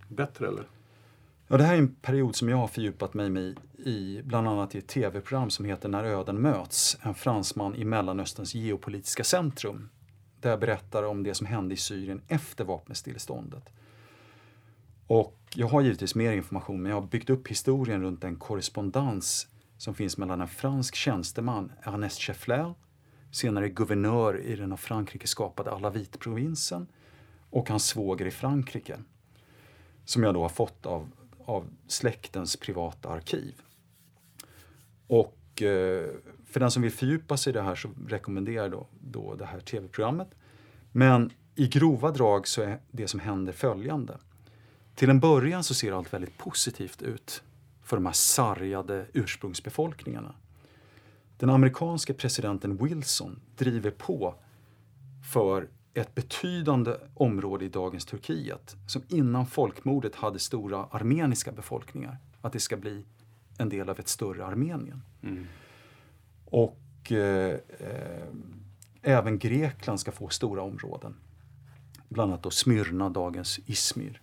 [0.08, 0.64] bättre eller?
[1.48, 3.54] Ja, det här är en period som jag har fördjupat mig i,
[3.90, 8.54] i bland annat i ett tv-program som heter När öden möts, en fransman i Mellanösterns
[8.54, 9.88] geopolitiska centrum.
[10.40, 13.64] Där jag berättar om det som hände i Syrien efter vapenstilleståndet.
[15.06, 19.48] Och jag har givetvis mer information, men jag har byggt upp historien runt en korrespondens
[19.80, 22.74] som finns mellan en fransk tjänsteman, Ernest Scheffler,
[23.30, 26.86] senare guvernör i den av Frankrike skapade Alavit-provinsen,
[27.50, 28.98] och hans svåger i Frankrike,
[30.04, 31.10] som jag då har fått av,
[31.44, 33.54] av släktens privata arkiv.
[35.06, 36.10] Och eh,
[36.46, 39.46] för den som vill fördjupa sig i det här så rekommenderar jag då, då det
[39.46, 40.28] här tv-programmet.
[40.92, 44.18] Men i grova drag så är det som händer följande.
[44.94, 47.42] Till en början så ser allt väldigt positivt ut
[47.90, 50.34] för de här sargade ursprungsbefolkningarna.
[51.36, 54.34] Den amerikanske presidenten Wilson driver på
[55.32, 62.18] för ett betydande område i dagens Turkiet som innan folkmordet hade stora armeniska befolkningar.
[62.40, 63.04] Att det ska bli
[63.58, 65.02] en del av ett större Armenien.
[65.22, 65.46] Mm.
[66.44, 68.28] Och eh, eh,
[69.02, 71.14] även Grekland ska få stora områden.
[72.08, 74.22] Bland annat då Smyrna, dagens Izmir.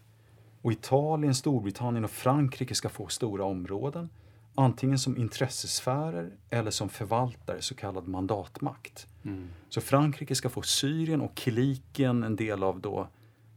[0.67, 4.09] Och Italien, Storbritannien och Frankrike ska få stora områden.
[4.55, 9.07] Antingen som intressesfärer eller som förvaltare, så kallad mandatmakt.
[9.25, 9.47] Mm.
[9.69, 13.07] Så Frankrike ska få Syrien och Kilikien, en del av då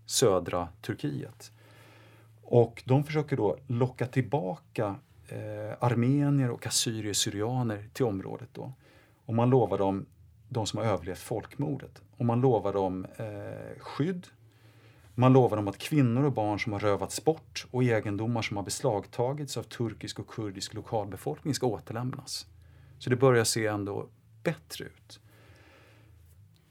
[0.07, 1.53] södra Turkiet.
[2.43, 4.95] Och de försöker då locka tillbaka
[5.29, 8.49] eh, armenier och assyrier-syrianer till området.
[8.53, 8.73] Då.
[9.27, 10.07] Och man lovar dem,
[10.49, 14.27] de som har överlevt folkmordet, och man lovar dem eh, skydd.
[15.21, 18.65] Man lovar dem att kvinnor och barn som har rövats bort och egendomar som har
[18.65, 22.47] beslagtagits av turkisk och kurdisk lokalbefolkning ska återlämnas.
[22.99, 24.09] Så det börjar se ändå
[24.43, 25.21] bättre ut.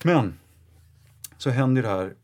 [0.04, 0.40] Men
[1.38, 2.16] så händer det här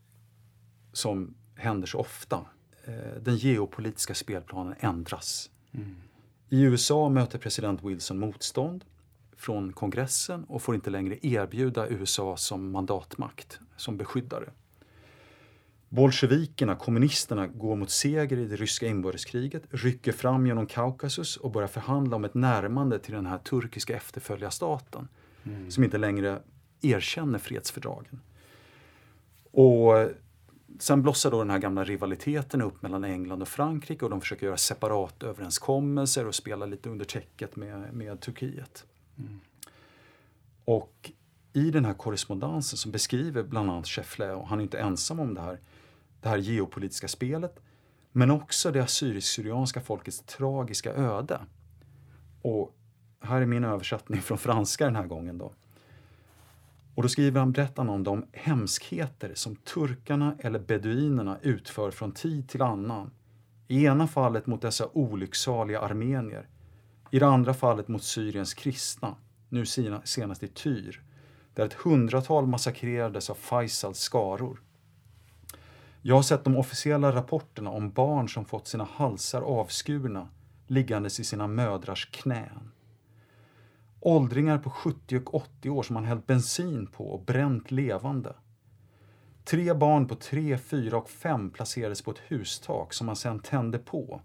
[0.92, 2.40] som händer så ofta.
[2.84, 5.50] Eh, den geopolitiska spelplanen ändras.
[5.72, 5.96] Mm.
[6.48, 8.84] I USA möter president Wilson motstånd
[9.36, 14.50] från kongressen och får inte längre erbjuda USA som mandatmakt, som beskyddare.
[15.96, 21.68] Bolsjevikerna, kommunisterna, går mot seger i det ryska inbördeskriget, rycker fram genom Kaukasus och börjar
[21.68, 25.08] förhandla om ett närmande till den här turkiska efterföljarstaten
[25.46, 25.70] Mm.
[25.70, 26.42] som inte längre
[26.80, 28.20] erkänner fredsfördragen.
[29.52, 30.08] Och
[30.78, 34.46] sen blossar då den här gamla rivaliteten upp mellan England och Frankrike och de försöker
[34.46, 38.84] göra separatöverenskommelser och spela lite under täcket med, med Turkiet.
[39.18, 39.40] Mm.
[40.64, 41.10] Och
[41.52, 45.34] i den här korrespondensen som beskriver bland annat Chefle, och han är inte ensam om
[45.34, 45.60] det här,
[46.26, 47.60] det här geopolitiska spelet,
[48.12, 51.40] men också det assyrisk-syrianska folkets tragiska öde.
[52.42, 52.76] Och
[53.20, 55.52] här är min översättning från franska den här gången då.
[56.94, 62.12] Och då skriver han, berättar han om de hemskheter som turkarna eller beduinerna utför från
[62.12, 63.10] tid till annan.
[63.68, 66.48] I ena fallet mot dessa olycksaliga armenier,
[67.10, 69.14] i det andra fallet mot Syriens kristna,
[69.48, 69.66] nu
[70.04, 71.02] senast i Tyr,
[71.54, 74.60] där ett hundratal massakrerades av Faisals skaror.
[76.08, 80.28] Jag har sett de officiella rapporterna om barn som fått sina halsar avskurna
[80.66, 82.72] liggandes i sina mödrars knän.
[84.00, 88.34] Åldringar på 70 och 80 år som man hällt bensin på och bränt levande.
[89.44, 93.78] Tre barn på 3, 4 och 5 placerades på ett hustak som man sedan tände
[93.78, 94.20] på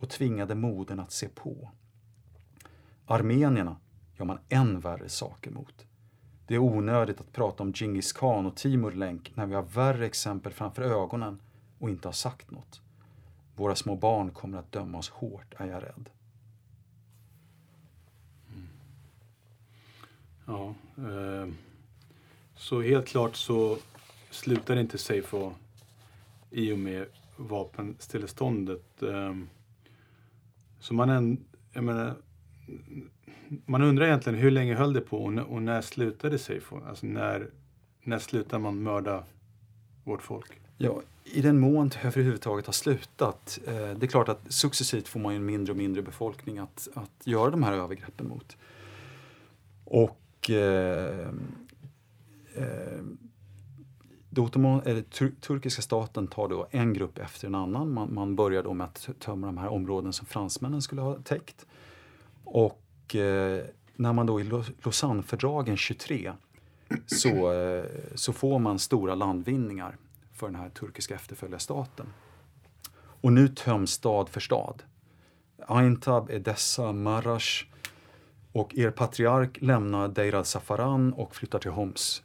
[0.00, 1.70] och tvingade modern att se på.
[3.06, 3.76] Armenierna
[4.16, 5.86] gör man än värre saker mot.
[6.46, 10.06] Det är onödigt att prata om Genghis khan och Timur Lenk när vi har värre
[10.06, 11.40] exempel framför ögonen
[11.78, 12.80] och inte har sagt något.
[13.56, 16.10] Våra små barn kommer att döma oss hårt, är jag rädd.
[18.54, 18.68] Mm.
[20.46, 21.48] Ja, eh,
[22.56, 23.78] så helt klart så
[24.30, 25.52] slutar inte Seifo
[26.50, 29.02] i och med vapenstilleståndet.
[29.02, 29.36] Eh,
[30.80, 32.14] så man, en, jag menar,
[33.66, 36.80] man undrar egentligen hur länge höll det på och, och när slutade Seifo?
[36.88, 37.50] Alltså när,
[38.02, 39.24] när slutar man mörda
[40.04, 40.60] vårt folk?
[40.78, 43.58] Ja, i den mån det överhuvudtaget har slutat.
[43.66, 47.26] Eh, det är klart att successivt får man en mindre och mindre befolkning att, att
[47.26, 48.56] göra de här övergreppen mot.
[49.84, 51.28] Och eh,
[52.54, 53.00] eh,
[54.36, 57.92] Ottoman, eller, tur, turkiska staten tar då en grupp efter en annan.
[57.92, 61.66] Man, man börjar då med att tömma de här områden som fransmännen skulle ha täckt.
[62.44, 62.82] Och
[63.14, 63.64] eh,
[63.96, 64.44] när man då i
[64.84, 66.32] Lausannefördragen 23
[67.06, 67.84] så, eh,
[68.14, 69.96] så får man stora landvinningar
[70.32, 72.06] för den här turkiska efterföljarstaten.
[73.20, 74.82] Och nu töms stad för stad.
[75.66, 77.64] Aintab, Edessa, Marash
[78.52, 82.22] och er patriark lämnar Deir al-Safaran och flyttar till Homs.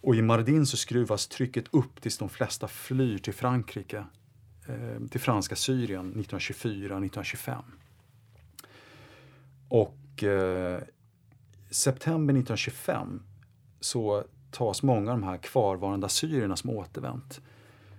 [0.00, 4.04] Och i Mardin så skruvas trycket upp tills de flesta flyr till Frankrike,
[4.68, 7.79] eh, till franska Syrien 1924-1925.
[9.70, 10.80] Och eh,
[11.70, 13.22] september 1925
[13.80, 17.40] så tas många av de här kvarvarande assyrierna som återvänt,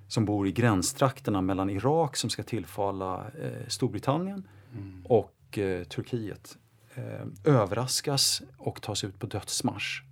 [0.07, 5.05] som bor i gränstrakterna mellan Irak som ska tillfalla eh, Storbritannien mm.
[5.05, 6.57] och eh, Turkiet,
[6.95, 10.03] eh, överraskas och tas ut på dödsmarsch.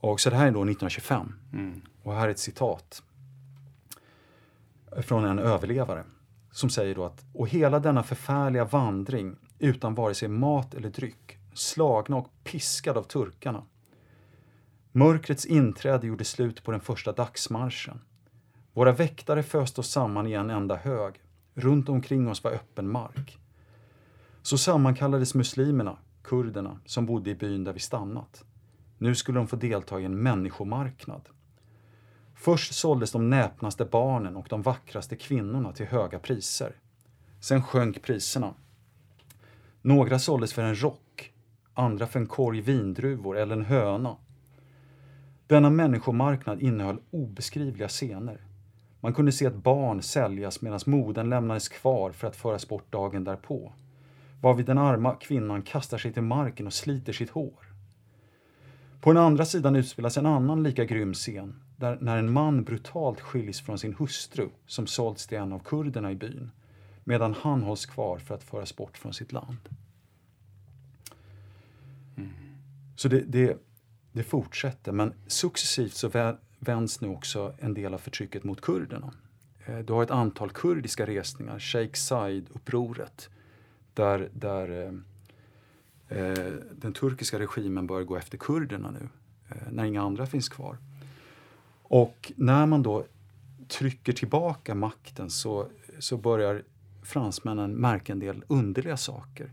[0.00, 1.32] Och så det här är då 1925.
[1.52, 1.80] Mm.
[2.02, 3.02] Och här är ett citat
[5.02, 6.04] från en överlevare
[6.50, 11.38] som säger då att och hela denna förfärliga vandring utan vare sig mat eller dryck,
[11.54, 13.62] slagna och piskade av turkarna.
[14.92, 18.00] Mörkrets inträde gjorde slut på den första dagsmarschen.
[18.72, 21.14] Våra väktare föste oss samman i en enda hög.
[21.54, 23.38] Runt omkring oss var öppen mark.
[24.42, 28.44] Så sammankallades muslimerna, kurderna, som bodde i byn där vi stannat.
[28.98, 31.28] Nu skulle de få delta i en människomarknad.
[32.34, 36.76] Först såldes de näpnaste barnen och de vackraste kvinnorna till höga priser.
[37.40, 38.54] Sen sjönk priserna.
[39.82, 41.32] Några såldes för en rock,
[41.74, 44.16] andra för en korg vindruvor eller en höna.
[45.46, 48.40] Denna människomarknad innehöll obeskrivliga scener.
[49.00, 53.24] Man kunde se ett barn säljas medan modern lämnades kvar för att föras bort dagen
[53.24, 53.72] därpå.
[54.40, 57.70] Varvid den arma kvinnan kastar sig till marken och sliter sitt hår.
[59.00, 63.20] På den andra sidan utspelas en annan lika grym scen, där när en man brutalt
[63.20, 66.50] skiljs från sin hustru, som sålts till en av kurderna i byn,
[67.10, 69.68] medan han hålls kvar för att föras bort från sitt land.
[72.16, 72.30] Mm.
[72.96, 73.58] Så det, det,
[74.12, 79.12] det, fortsätter, men successivt så vänds nu också en del av förtrycket mot kurderna.
[79.66, 83.30] Eh, du har ett antal kurdiska resningar, Sheikh Said-upproret,
[83.94, 84.94] där, där
[86.08, 89.08] eh, eh, den turkiska regimen börjar gå efter kurderna nu,
[89.48, 90.76] eh, när inga andra finns kvar.
[91.82, 93.04] Och när man då
[93.68, 96.62] trycker tillbaka makten så, så börjar
[97.02, 99.52] fransmännen märka en del underliga saker.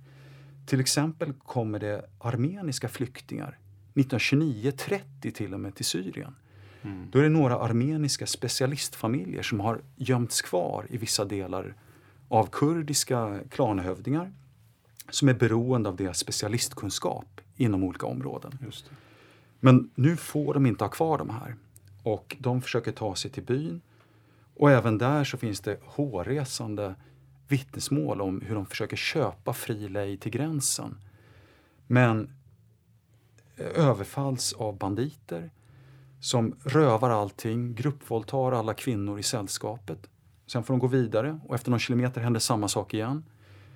[0.66, 3.60] Till exempel kommer det armeniska flyktingar
[3.94, 6.36] 1929-30 till och med till Syrien.
[6.82, 7.08] Mm.
[7.12, 11.76] Då är det några armeniska specialistfamiljer som har gömts kvar i vissa delar
[12.28, 14.32] av kurdiska klanhövdingar
[15.10, 18.58] som är beroende av deras specialistkunskap inom olika områden.
[19.60, 21.56] Men nu får de inte ha kvar de här
[22.04, 23.82] och de försöker ta sig till byn.
[24.56, 26.96] Och även där så finns det hårresande
[27.48, 30.98] vittnesmål om hur de försöker köpa fri lejd till gränsen.
[31.88, 32.32] Men
[33.56, 35.52] eh, överfalls av banditer
[36.20, 40.10] som rövar allting, gruppvåldtar alla kvinnor i sällskapet.
[40.48, 43.24] Sen får de gå vidare och efter någon kilometer händer samma sak igen.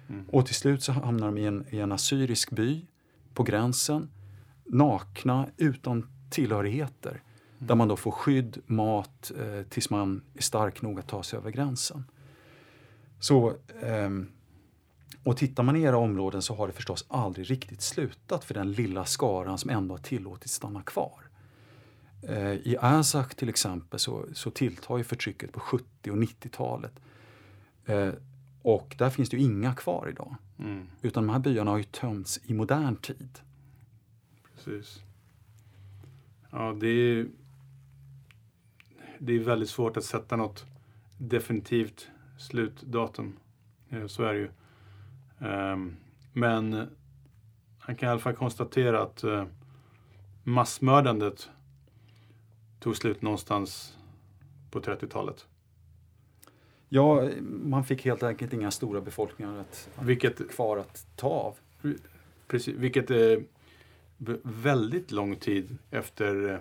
[0.10, 0.26] Mm.
[0.30, 2.86] Och till slut så hamnar de i en, i en assyrisk by
[3.34, 4.10] på gränsen,
[4.66, 7.10] nakna, utan tillhörigheter.
[7.12, 7.68] Mm.
[7.68, 11.40] Där man då får skydd, mat, eh, tills man är stark nog att ta sig
[11.40, 12.04] över gränsen.
[13.22, 14.28] Så, ehm,
[15.24, 18.72] och tittar man i era områden så har det förstås aldrig riktigt slutat för den
[18.72, 21.30] lilla skaran som ändå har tillåtits stanna kvar.
[22.24, 27.00] Eh, I Azak till exempel så, så tilltar ju förtrycket på 70 och 90-talet.
[27.86, 28.14] Eh,
[28.62, 30.36] och där finns det ju inga kvar idag.
[30.60, 30.88] Mm.
[31.02, 33.40] Utan de här byarna har ju tömts i modern tid.
[34.56, 35.00] Precis.
[36.52, 37.28] Ja, det är,
[39.20, 40.66] det är väldigt svårt att sätta något
[41.18, 42.08] definitivt
[42.42, 43.34] slutdatum.
[43.90, 44.50] Eh, Så är det ju.
[45.40, 45.96] Ehm,
[46.34, 46.88] Men
[47.80, 49.46] han kan i alla fall konstatera att eh,
[50.44, 51.50] massmördandet
[52.80, 53.98] tog slut någonstans
[54.72, 55.48] på 30-talet.
[56.90, 57.30] Ja,
[57.64, 61.56] man fick helt enkelt inga stora befolkningar att, Vilket, kvar att ta av.
[62.48, 63.44] precis, vilket är
[64.18, 66.54] v- väldigt lång tid efter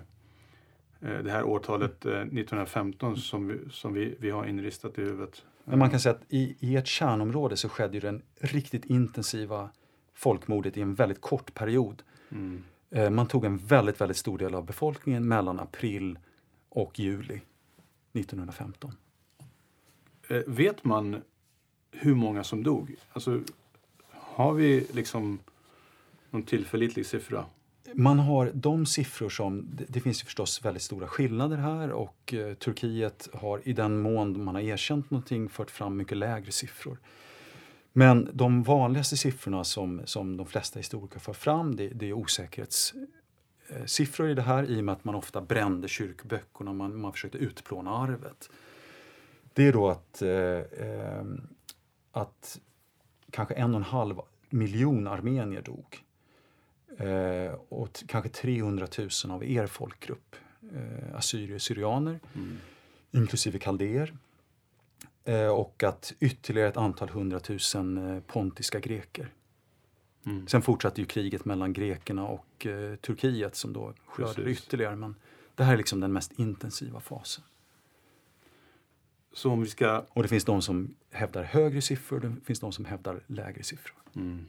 [1.01, 5.45] eh, det här årtalet eh, 1915 som, vi, som vi, vi har inristat i huvudet.
[5.65, 9.69] Men man kan säga att i, i ett kärnområde så skedde ju den riktigt intensiva
[10.13, 12.03] folkmordet i en väldigt kort period.
[12.29, 12.63] Mm.
[12.89, 16.19] Eh, Man tog en väldigt, väldigt stor del av befolkningen mellan april
[16.69, 17.41] och juli
[18.13, 18.91] 1915.
[20.29, 21.21] Eh, Vet man
[21.91, 22.95] hur många som dog?
[23.13, 23.41] Alltså,
[24.11, 25.39] har vi liksom
[26.29, 27.45] någon tillförlitlig siffra?
[27.93, 32.53] Man har de siffror som, det, finns ju förstås väldigt stora skillnader här och eh,
[32.53, 36.97] Turkiet har i den mån man har erkänt någonting fört fram mycket lägre siffror.
[37.93, 44.25] Men de vanligaste siffrorna som, som de flesta historiker för fram det, det är osäkerhetssiffror
[44.25, 47.13] eh, i det här i och med att man ofta brände kyrkböckerna och man, man
[47.13, 48.49] försökte utplåna arvet.
[49.53, 51.23] Det är då att, eh, eh
[52.11, 52.59] att
[53.31, 54.19] kanske en och en halv
[54.49, 56.03] miljon armenier dog.
[56.97, 60.35] Eh, och kanske 300 000 av er folkgrupp,
[60.75, 62.57] eh, assyrier-syrianer, Mm.
[63.11, 64.13] inklusive kaldéer.
[65.23, 69.33] Eh, och att ytterligare ett antal hundratusen eh, pontiska greker.
[70.25, 70.47] Mm.
[70.47, 74.95] Sen fortsatte ju kriget mellan grekerna och eh, Turkiet som då skördade ytterligare.
[74.95, 75.15] Men
[75.55, 77.43] det här är liksom den mest intensiva fasen.
[79.33, 80.05] Så om vi ska...
[80.09, 83.95] Och det finns de som hävdar högre siffror, det finns de som hävdar lägre siffror.
[84.15, 84.45] Mm.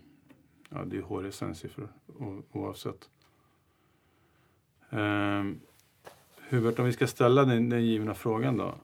[0.75, 1.89] Ja, det är HRSN-siffror
[2.53, 3.11] oavsett.
[4.91, 5.61] Um,
[6.49, 8.75] Hubert, om vi ska ställa den, den givna frågan då.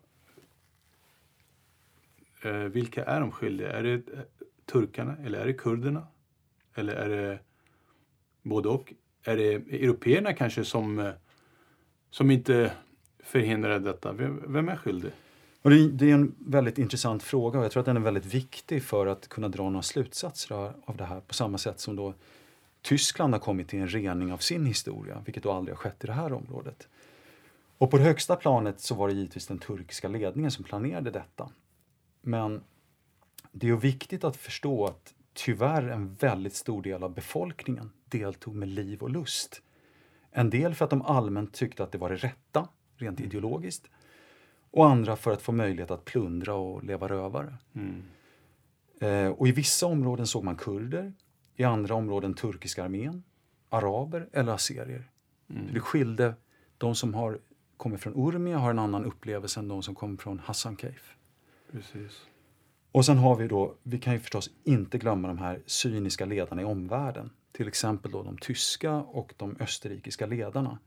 [2.43, 3.73] Eh, vilka är de skyldiga?
[3.73, 4.21] Är det eh,
[4.65, 6.07] turkarna eller är det kurderna?
[6.75, 7.39] Eller är det
[8.43, 8.93] både och?
[9.23, 11.13] Är det européerna kanske som, eh,
[12.11, 12.73] som inte
[13.19, 14.13] förhindrade detta?
[14.13, 15.13] Vem, vem är skyldig?
[15.63, 18.27] Och det, det är en väldigt intressant fråga och jag tror att den är väldigt
[18.27, 22.15] viktig för att kunna dra några slutsatser av det här på samma sätt som då
[22.83, 26.07] Tyskland har kommit till en rening av sin historia, vilket då aldrig har skett i
[26.07, 26.89] det här området.
[27.79, 31.51] Och på det högsta planet så var det givetvis den turkiska ledningen som planerade detta.
[32.23, 32.63] Men
[33.53, 38.69] det är viktigt att förstå att tyvärr en väldigt stor del av befolkningen deltog med
[38.69, 39.63] liv och lust.
[40.31, 43.87] En del för att de allmänt tyckte att det var det rätta, rent ideologiskt.
[44.71, 47.55] Och andra för att få möjlighet att plundra och leva rövare.
[47.75, 48.03] Mm.
[49.01, 51.13] Eh, och i vissa områden såg man kurder,
[51.57, 53.23] i andra områden turkiska armén,
[53.69, 55.11] araber eller assyrier.
[55.51, 55.73] Mm.
[55.73, 56.35] Det skilde,
[56.79, 57.39] de som har
[57.77, 61.15] kommit från Urmia har en annan upplevelse än de som kommer från Hassankeyf.
[61.73, 62.27] Precis.
[62.93, 66.63] Och sen har vi då, vi kan ju förstås inte glömma de här cyniska ledarna
[66.63, 67.31] i omvärlden.
[67.53, 70.79] Till exempel då de tyska och de österrikiska ledarna.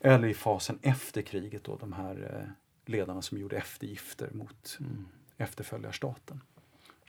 [0.00, 2.52] Eller i fasen efter kriget då de här eh,
[2.84, 5.06] ledarna som gjorde eftergifter mot Mm.
[5.36, 6.40] efterföljarstaten.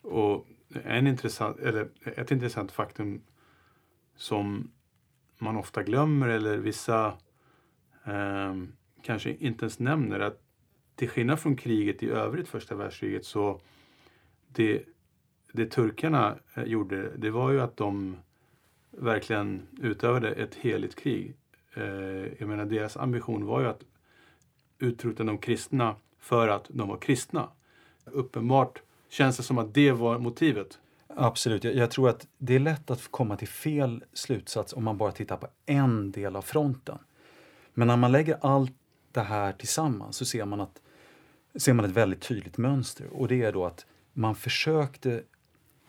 [0.01, 0.47] Och
[0.83, 3.21] en intressant, eller ett intressant faktum
[4.15, 4.71] som
[5.37, 7.17] man ofta glömmer eller vissa
[8.03, 10.41] ehm, kanske inte ens nämner att
[10.95, 13.61] till skillnad från kriget i övrigt, första världskriget, så
[14.47, 14.83] det,
[15.53, 18.17] det turkarna eh, gjorde, det var ju att de
[18.91, 21.35] verkligen utövade ett heligt krig.
[21.73, 21.83] Eh,
[22.39, 23.83] jag menar, deras ambition var ju att
[24.81, 27.49] utrota de kristna för att de var kristna.
[28.05, 30.79] Uppenbart känns det som att det var motivet.
[31.07, 34.97] Absolut, jag, jag tror att det är lätt att komma till fel slutsats om man
[34.97, 36.97] bara tittar på en del av fronten.
[37.73, 38.73] Men när man lägger allt
[39.11, 40.81] det här tillsammans så ser man, att,
[41.55, 43.07] ser man ett väldigt tydligt mönster.
[43.13, 45.23] Och det är då att man försökte,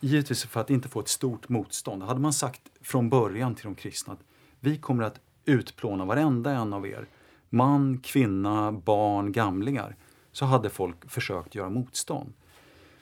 [0.00, 3.74] givetvis för att inte få ett stort motstånd, hade man sagt från början till de
[3.74, 4.24] kristna att
[4.60, 7.06] vi kommer att utplåna varenda en av er,
[7.52, 9.96] man, kvinna, barn, gamlingar,
[10.32, 12.32] så hade folk försökt göra motstånd.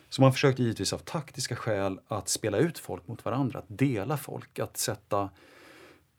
[0.09, 4.16] Så man försökte givetvis av taktiska skäl att spela ut folk mot varandra, att dela
[4.16, 5.31] folk, att sätta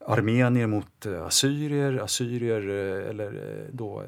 [0.05, 4.03] armenier mot eh, assyrier, assyrier eh, eller eh, då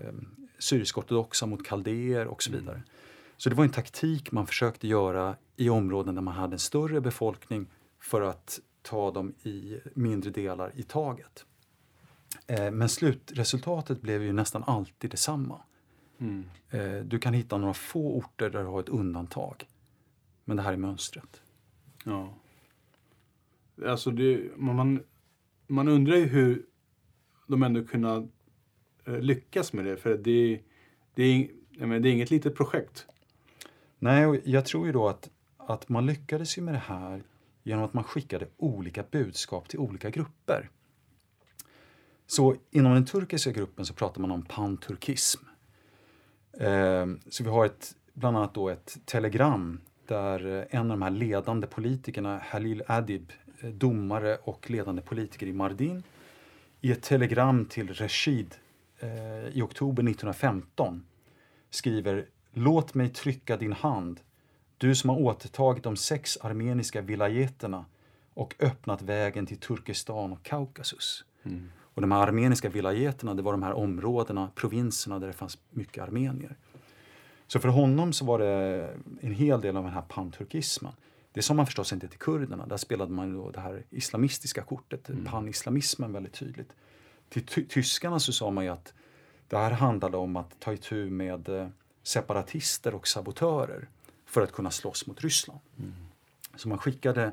[0.59, 2.81] syrisk-ortodoxa mot kaldéer och så vidare.
[3.37, 7.01] Så det var en taktik man försökte göra i områden där man hade en större
[7.01, 7.67] befolkning
[7.99, 11.45] för att ta dem i mindre delar i taget.
[12.47, 15.61] Eh, men slutresultatet blev ju nästan alltid detsamma.
[16.17, 16.45] Mm.
[16.69, 19.67] Eh, du kan hitta några få orter där du har ett undantag.
[20.45, 21.41] Men det här är mönstret.
[22.05, 22.33] Ja.
[23.85, 25.03] Alltså det, man,
[25.67, 26.65] man undrar ju hur
[27.47, 28.23] de ändå kunnat
[29.05, 29.97] eh, lyckas med det.
[29.97, 30.61] För det,
[31.15, 31.49] det, är,
[31.79, 33.07] menar, det är inget litet projekt.
[33.99, 37.23] Nej, och jag tror ju då att, att man lyckades ju med det här
[37.63, 40.69] genom att man skickade olika budskap till olika grupper.
[42.35, 45.45] Så inom den turkiska gruppen så pratar man om panturkism.
[46.59, 51.09] Eh, så vi har ett, bland annat då ett telegram där en av de här
[51.09, 56.03] ledande politikerna, Halil Adib, eh, domare och ledande politiker i Mardin,
[56.81, 58.55] i ett telegram till Rashid
[58.99, 61.05] eh, i oktober 1915
[61.69, 64.19] skriver Låt mig trycka din hand,
[64.77, 67.85] du som har återtagit de sex armeniska vilajeterna
[68.33, 71.25] och öppnat vägen till Turkestan och Kaukasus.
[71.43, 71.69] Mm.
[71.93, 76.03] Och de här armeniska vilajeterna, det var de här områdena, provinserna där det fanns mycket
[76.03, 76.57] armenier.
[77.47, 78.89] Så för honom så var det
[79.21, 80.93] en hel del av den här panturkismen.
[81.31, 85.09] Det sa man förstås inte till kurderna, där spelade man då det här islamistiska kortet,
[85.09, 85.25] mm.
[85.25, 86.73] panislamismen väldigt tydligt.
[87.29, 88.93] Till ty tyskarna så sa man ju att
[89.47, 91.67] det här handlade om att ta itu med eh,
[92.03, 93.89] separatister och sabotörer
[94.25, 95.59] för att kunna slåss mot Ryssland.
[95.77, 95.93] Mm.
[96.55, 97.31] Så man skickade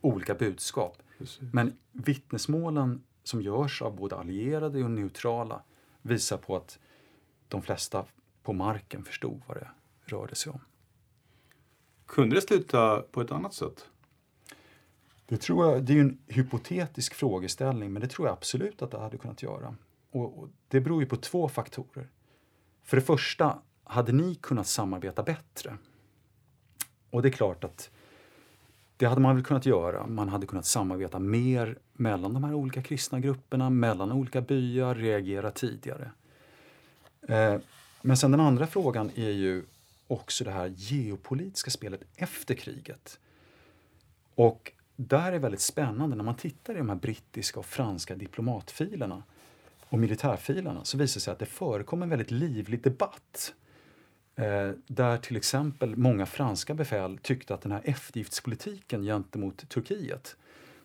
[0.00, 1.02] olika budskap.
[1.18, 1.40] Precis.
[1.52, 5.62] Men vittnesmålen som görs av både allierade och neutrala
[6.02, 6.78] visar på att
[7.48, 8.04] de flesta
[8.42, 9.68] på marken förstod vad det
[10.04, 10.60] rörde sig om.
[12.06, 13.88] Kunde det sluta på ett annat sätt?
[15.26, 18.98] Det, tror jag, det är en hypotetisk frågeställning, men det tror jag absolut att det
[18.98, 19.76] hade kunnat göra.
[20.10, 22.08] Och, och det beror ju på två faktorer.
[22.82, 25.76] För det första, hade ni kunnat samarbeta bättre?
[27.10, 27.90] Och det är klart att
[28.96, 30.06] det hade man väl kunnat göra.
[30.06, 35.50] Man hade kunnat samarbeta mer mellan de här olika kristna grupperna, mellan olika byar, reagera
[35.50, 36.10] tidigare.
[37.28, 37.56] Eh,
[38.02, 39.64] men sen den andra frågan är ju
[40.06, 43.18] också det här geopolitiska spelet efter kriget.
[44.34, 49.22] Och där är väldigt spännande, när man tittar i de här brittiska och franska diplomatfilerna
[49.88, 53.54] och militärfilerna så visar det sig att det förekommer en väldigt livlig debatt
[54.86, 60.36] där till exempel många franska befäl tyckte att den här eftergiftspolitiken gentemot Turkiet,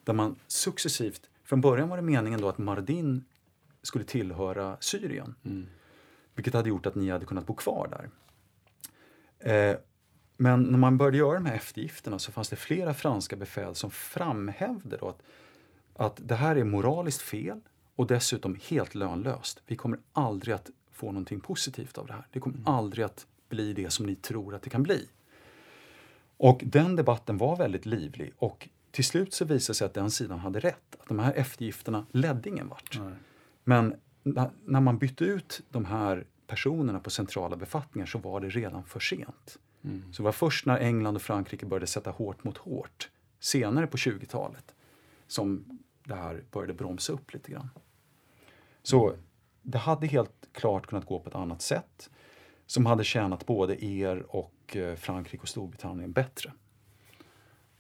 [0.04, 3.26] där man successivt, från början var det meningen då att Mardin
[3.82, 5.68] skulle tillhöra Syrien, mm.
[6.36, 8.10] vilket hade gjort att ni hade kunnat bo kvar där.
[9.40, 9.78] Eh,
[10.38, 13.92] men när man började göra de här eftergifterna så fanns det flera franska befäl som
[13.92, 15.22] framhävde då att,
[15.96, 17.62] att det här är moraliskt fel
[17.96, 19.62] och dessutom helt lönlöst.
[19.68, 22.28] Vi kommer aldrig att få någonting positivt av det här.
[22.32, 22.68] Det kommer mm.
[22.68, 25.08] aldrig att bli det som ni tror att det kan bli.
[26.38, 30.12] Och den debatten var väldigt livlig och till slut så visade det sig att den
[30.12, 30.96] sidan hade rätt.
[31.00, 33.00] Att de här eftergifterna ledde ingen vart.
[33.00, 33.14] Nej.
[33.64, 33.96] Men
[34.66, 39.00] när man bytte ut de här personerna på centrala befattningar så var det redan för
[39.00, 39.58] sent.
[39.84, 40.14] Mm.
[40.14, 43.10] Så det var först när England och Frankrike började sätta hårt mot hårt,
[43.40, 44.76] senare på 20-talet,
[45.28, 47.70] som det här började bromsa upp lite grann.
[48.84, 49.16] Så
[49.62, 52.10] det hade helt klart kunnat gå på ett annat sätt
[52.70, 56.54] som hade tjänat både er och eh, Frankrike och Storbritannien bättre.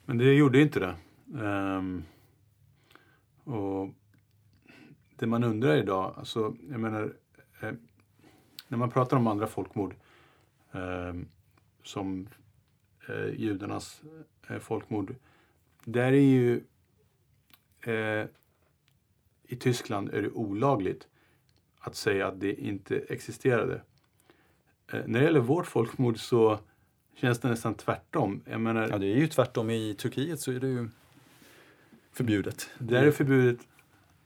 [0.05, 0.95] Men det gjorde inte det.
[1.43, 2.05] Um,
[3.43, 3.89] och
[5.15, 7.13] det man undrar idag, alltså jag menar,
[7.61, 7.71] eh,
[8.67, 9.95] när man pratar om andra folkmord
[10.71, 11.13] eh,
[11.83, 12.27] som
[13.09, 14.01] eh, judarnas
[14.47, 15.15] eh, folkmord,
[15.85, 16.63] där är ju
[17.81, 18.27] eh,
[19.43, 21.07] i Tyskland är det olagligt
[21.79, 23.81] att säga att det inte existerade.
[24.91, 26.59] Eh, när det gäller vårt folkmord så
[27.15, 28.41] känns det nästan tvärtom.
[28.45, 29.69] Jag menar, ja, det är ju tvärtom.
[29.69, 30.89] I Turkiet så är det ju
[32.11, 32.69] förbjudet.
[32.77, 33.59] Där är det förbjudet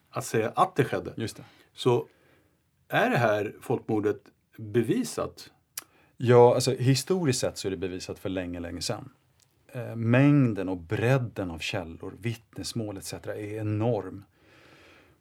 [0.09, 1.13] att säga att det skedde.
[1.17, 1.43] Just det.
[1.73, 2.07] Så
[2.87, 4.21] är det här folkmordet
[4.57, 5.51] bevisat?
[6.17, 9.09] Ja, alltså historiskt sett så är det bevisat för länge, länge sedan.
[9.67, 13.13] Eh, mängden och bredden av källor, vittnesmål etc.
[13.13, 14.23] är enorm.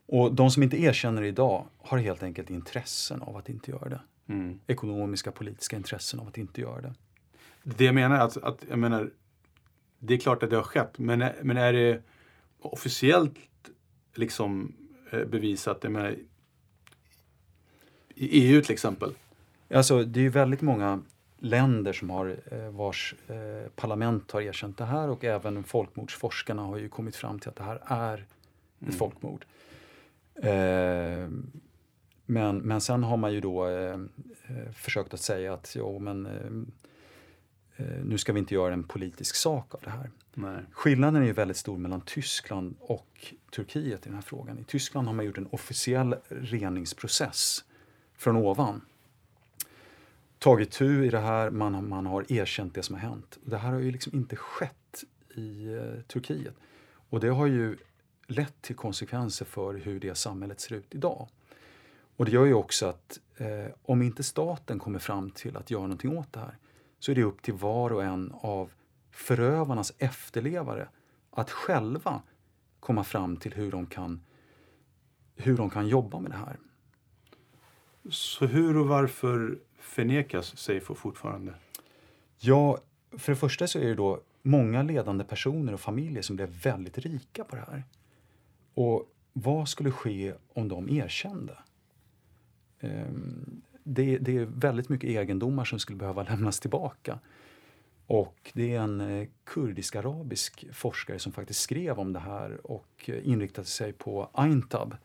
[0.07, 3.89] Och de som inte erkänner det idag har helt enkelt intressen av att inte göra
[3.89, 4.01] det
[4.33, 4.61] mm.
[4.67, 6.95] ekonomiska, politiska intressen av att inte göra det.
[7.63, 9.11] Det jag menar, att, att, jag menar,
[9.99, 12.03] det är klart att det har skett, men, men är det
[12.59, 13.35] officiellt
[14.15, 14.75] liksom
[15.11, 15.79] eh, bevisat?
[15.83, 16.17] Jag menar,
[18.15, 19.15] i EU till exempel?
[19.75, 21.03] Alltså, det är ju väldigt många
[21.39, 26.79] länder som har, eh, vars eh, parlament har erkänt det här och även folkmordsforskarna har
[26.79, 28.95] ju kommit fram till att det här är ett mm.
[28.95, 29.45] folkmord.
[30.35, 31.29] Eh,
[32.33, 33.93] men, men sen har man ju då eh,
[34.47, 38.85] eh, försökt att säga att jo, men, eh, eh, nu ska vi inte göra en
[38.85, 40.11] politisk sak av det här.
[40.35, 40.59] Nej.
[40.73, 44.59] Skillnaden är ju väldigt stor mellan Tyskland och Turkiet i den här frågan.
[44.59, 47.65] I Tyskland har man gjort en officiell reningsprocess
[48.17, 48.81] från ovan.
[50.39, 53.39] Tagit tur i det här, man, har- man har erkänt det som har hänt.
[53.45, 55.05] Det här har ju liksom inte skett
[55.35, 56.55] i eh, Turkiet.
[57.11, 57.77] Och det har ju
[58.27, 61.29] lett till konsekvenser för hur det samhället ser ut idag.
[62.17, 65.83] Och det gör ju också att eh, om inte staten kommer fram till att göra
[65.83, 66.59] någonting åt det här
[66.99, 68.71] så är det upp till var och en av
[69.11, 70.89] förövarnas efterlevare
[71.31, 72.23] att själva
[72.81, 74.21] komma fram till hur de kan,
[75.37, 76.57] hur de kan jobba med det här.
[78.11, 81.55] Så hur och varför förnekas Seifo fortfarande?
[82.39, 82.79] Ja,
[83.11, 86.99] för det första så är det då många ledande personer och familjer som blev väldigt
[86.99, 87.85] rika på det här.
[88.75, 91.59] Och vad skulle ske om de erkände?
[92.83, 97.19] Ehm, Det, det är väldigt mycket egendomar som skulle behöva lämnas tillbaka.
[98.07, 103.29] Och det är en eh, kurdisk-arabisk forskare som faktiskt skrev om det här och eh,
[103.29, 104.97] inriktade sig på Aintab,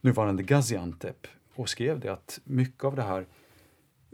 [0.00, 3.26] nuvarande Gaziantep, och skrev det att mycket av det här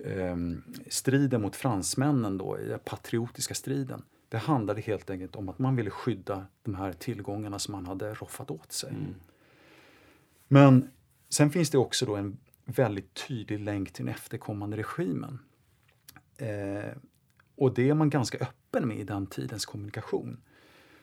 [0.04, 5.58] ehm, striden mot fransmännen då, i den patriotiska striden, det handlade helt enkelt om att
[5.58, 8.92] man ville skydda de här tillgångarna som man hade roffat åt sig.
[10.48, 10.90] Men
[11.28, 12.36] sen finns det också då en
[12.70, 15.38] väldigt tydlig länk till den efterkommande regimen.
[16.36, 16.92] Eh,
[17.56, 20.40] och det är man ganska öppen med i den tidens kommunikation.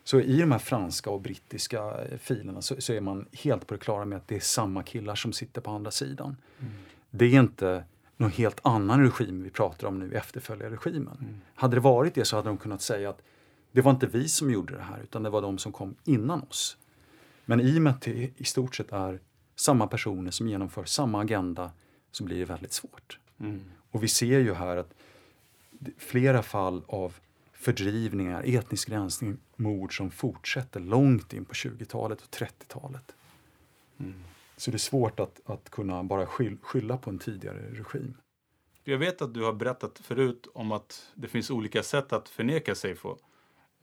[0.03, 3.73] Så i de här franska och brittiska eh, filerna så, så är man helt på
[3.73, 6.35] det klara med att det är samma killar som sitter på andra sidan.
[7.09, 7.83] Det är inte
[8.17, 11.41] någon helt annan regim vi pratar om nu, efterföljarregimen.
[11.55, 13.21] Hade det varit det så hade de kunnat säga att
[13.71, 16.41] det var inte vi som gjorde det här utan det var de som kom innan
[16.41, 16.77] oss.
[17.45, 19.19] Men i och med att det i stort sett är
[19.59, 21.71] samma personer som genomför samma agenda
[22.11, 23.19] så blir det väldigt svårt.
[23.91, 24.93] Och vi ser ju här att
[25.97, 27.15] flera fall av
[27.53, 33.15] fördrivningar, etnisk rensning, mord som fortsätter långt in på 20-talet och 30-talet.
[34.57, 38.13] Så det är svårt att, att kunna bara skyll, skylla på en tidigare regim.
[38.83, 42.75] Jag vet att du har berättat förut om att det finns olika sätt att förneka
[42.75, 43.17] Seifo.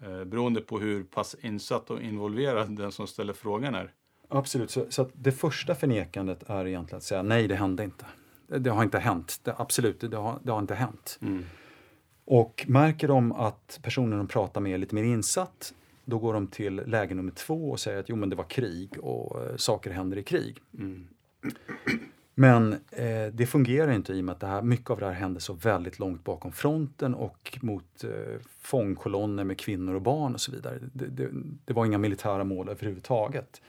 [0.03, 3.93] Eh, beroende på hur pass insatt och involverad den som ställer frågan är.
[4.29, 8.05] Absolut, så, så det första förnekandet är egentligen att säga nej, det hände inte.
[8.47, 9.41] Det, det har inte hänt.
[9.43, 11.19] Det, absolut, det har, det har inte hänt.
[12.25, 15.75] Och märker de att personen de pratar med är lite mer insatt,
[16.05, 18.99] då går de till läge nummer två och säger att jo men det var krig
[18.99, 20.59] och eh, saker händer i krig.
[22.37, 25.13] Men eh, det fungerar inte i och med att det här, mycket av det här
[25.13, 28.11] hände så väldigt långt bakom fronten och mot eh,
[28.61, 30.79] fångkolonner med kvinnor och barn och så vidare.
[30.93, 31.29] Det, det,
[31.65, 33.63] det var inga militära mål överhuvudtaget.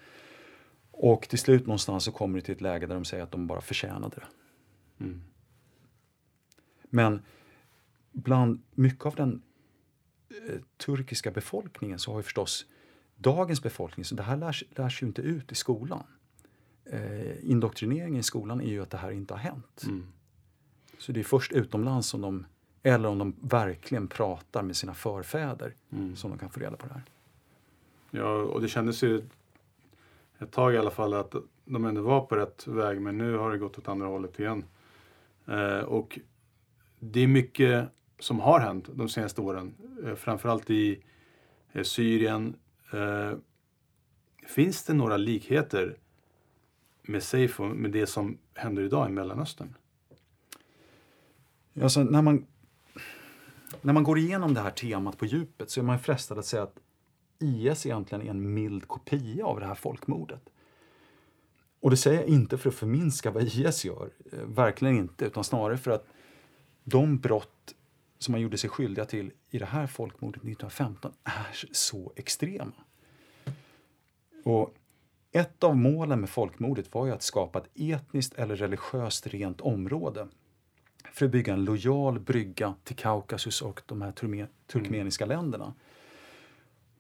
[0.98, 3.48] Och till slut någonstans så kommer det till ett läge där de säger att de
[3.48, 4.28] bara förtjänade det.
[6.90, 7.22] Men
[8.12, 9.42] bland mycket av den
[10.30, 12.66] eh, turkiska befolkningen så har ju förstås
[13.16, 16.04] dagens befolkning, så det här lärs, lärs ju inte ut i skolan.
[16.86, 19.86] Eh, indoktrineringen i skolan är ju att det här inte har hänt.
[20.98, 22.46] Så det är först utomlands som de,
[22.84, 25.74] eller om de verkligen pratar med sina förfäder,
[26.16, 27.04] som de kan få reda på det här.
[28.12, 29.24] Ja, och det kändes ju
[30.40, 31.36] ett tag i alla fall att
[31.66, 34.66] de ändå var på rätt väg, men nu har det gått åt andra hållet igen.
[35.48, 36.20] Eh, och
[37.00, 37.90] det är mycket
[38.20, 39.76] som har hänt de senaste åren,
[40.06, 41.04] eh, framförallt i
[41.72, 42.56] eh, Syrien.
[42.94, 43.32] Eh,
[44.48, 45.98] finns det några likheter
[47.02, 49.74] med Seifo, med det som händer idag i Mellanöstern?
[51.82, 52.46] Alltså, när, man,
[53.82, 56.64] när man går igenom det här temat på djupet så är man frestad att säga
[56.64, 56.80] att
[57.40, 60.50] IS egentligen är en mild kopia av det här folkmordet.
[61.80, 65.44] Och det säger jag inte för att förminska vad IS gör, eh, verkligen inte, utan
[65.44, 66.08] snarare för att
[66.84, 67.76] de brott
[68.20, 72.74] som man gjorde sig skyldiga till i det här folkmordet 1915 är så extrema.
[74.44, 74.74] Och
[75.32, 80.28] ett av målen med folkmordet var ju att skapa ett etniskt eller religiöst rent område
[81.12, 84.14] för att bygga en lojal brygga till Kaukasus och de här
[84.68, 85.74] turkmeniska länderna.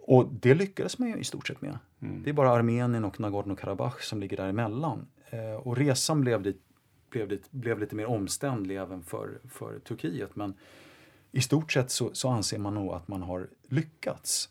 [0.07, 1.77] Och det lyckades man ju i stort sett med.
[2.23, 5.07] Det är bara Armenien och Nagorno-Karabach som ligger däremellan.
[5.29, 6.61] Eh, och resan blev, dit,
[7.09, 10.35] blev, dit, blev lite mer omständlig även för, för Turkiet.
[10.35, 10.53] Men
[11.31, 14.49] i stort sett så, så anser man nog att man har lyckats.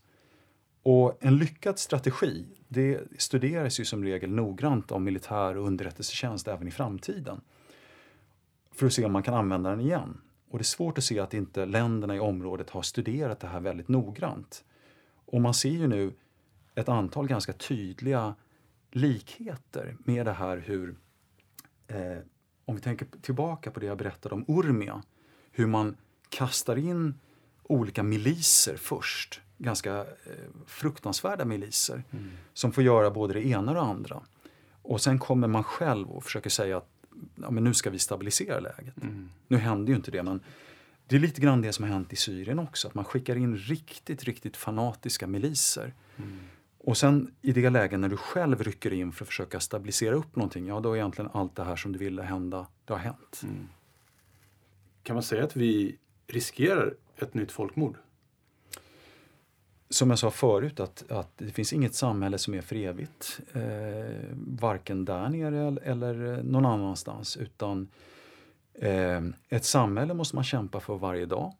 [0.82, 6.68] Och en lyckad strategi, det studeras ju som regel noggrant av militär och underrättelsetjänst även
[6.68, 7.40] i framtiden
[8.72, 10.20] för att se om man kan använda den igen.
[10.50, 13.60] Och det är svårt att se att inte länderna i området har studerat det här
[13.60, 14.64] väldigt noggrant.
[15.34, 16.12] Och man ser ju nu
[16.74, 18.34] ett antal ganska tydliga
[18.90, 20.96] likheter med det här hur,
[21.86, 22.18] eh,
[22.64, 25.02] om vi tänker tillbaka på det jag berättade om Urmia,
[25.50, 25.96] hur man
[26.28, 27.14] kastar in
[27.62, 30.04] olika miliser först ganska eh,
[30.66, 32.30] fruktansvärda miliser mm.
[32.52, 34.22] som får göra både det ena och det andra.
[34.82, 36.88] Och sen kommer man själv och försöker säga att
[37.34, 39.02] ja, men nu ska vi stabilisera läget.
[39.02, 39.28] Mm.
[39.48, 40.40] Nu händer ju inte det men
[41.06, 43.56] det är lite grann det som har hänt i Syrien också, att man skickar in
[43.56, 45.94] riktigt, riktigt fanatiska miliser.
[46.16, 46.38] Mm.
[46.78, 50.36] Och sen i det läget när du själv rycker in för att försöka stabilisera upp
[50.36, 53.40] någonting, ja då är egentligen allt det här som du ville hända, det har hänt.
[53.42, 53.68] Mm.
[55.02, 57.96] Kan man säga att vi riskerar ett nytt folkmord?
[59.88, 63.40] Som jag sa förut, att, att det finns inget samhälle som är för evigt.
[63.52, 63.62] Eh,
[64.34, 67.36] varken där nere eller någon annanstans.
[67.36, 67.88] Utan
[68.74, 71.54] Eh, ett samhälle måste man kämpa för varje dag.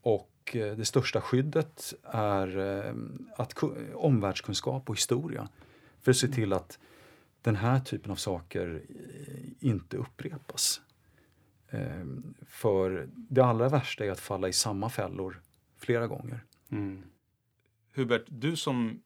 [0.00, 2.94] Och eh, det största skyddet är eh,
[3.36, 3.54] att,
[3.94, 5.48] omvärldskunskap och historia.
[6.00, 6.78] För att se till att
[7.42, 8.82] den här typen av saker
[9.60, 10.80] inte upprepas.
[12.46, 15.42] För det allra värsta är att falla i samma fällor
[15.78, 16.44] flera gånger.
[16.70, 17.02] Mm.
[17.94, 19.02] Hubert, du som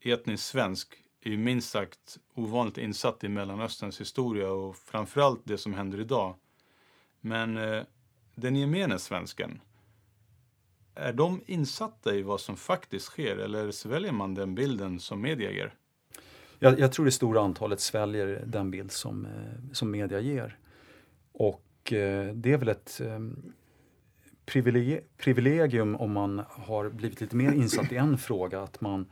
[0.00, 5.74] etnisk svensk är ju minst sagt ovanligt insatt i Mellanösterns historia och framförallt det som
[5.74, 6.34] händer idag.
[7.24, 7.82] Men eh,
[8.34, 9.60] den gemene svensken,
[10.94, 15.50] är de insatta i vad som faktiskt sker eller sväljer man den bilden som media
[15.50, 15.74] ger?
[16.58, 20.58] Jag, jag tror det stora antalet sväljer den bild som, eh, som media ger.
[21.32, 23.52] Och eh, det är väl ett ehm,
[25.16, 29.06] privilegium om man har blivit lite mer insatt i en fråga, att man,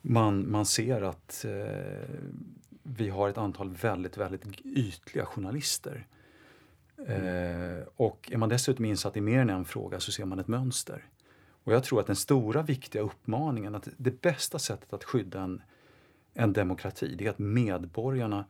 [0.00, 2.16] man, man ser att eh,
[2.82, 6.06] vi har ett antal väldigt, väldigt ytliga journalister.
[7.08, 7.78] Mm.
[7.78, 10.48] Eh, och är man dessutom insatt i mer än en fråga så ser man ett
[10.48, 11.04] mönster.
[11.64, 15.62] Och jag tror att den stora viktiga uppmaningen, att det bästa sättet att skydda en,
[16.34, 18.44] en demokrati, det är att medborgarna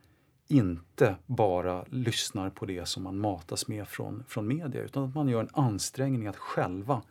[0.47, 5.27] inte bara lyssnar på det som man matas med från, från media utan att man
[5.27, 7.01] gör en ansträngning att själva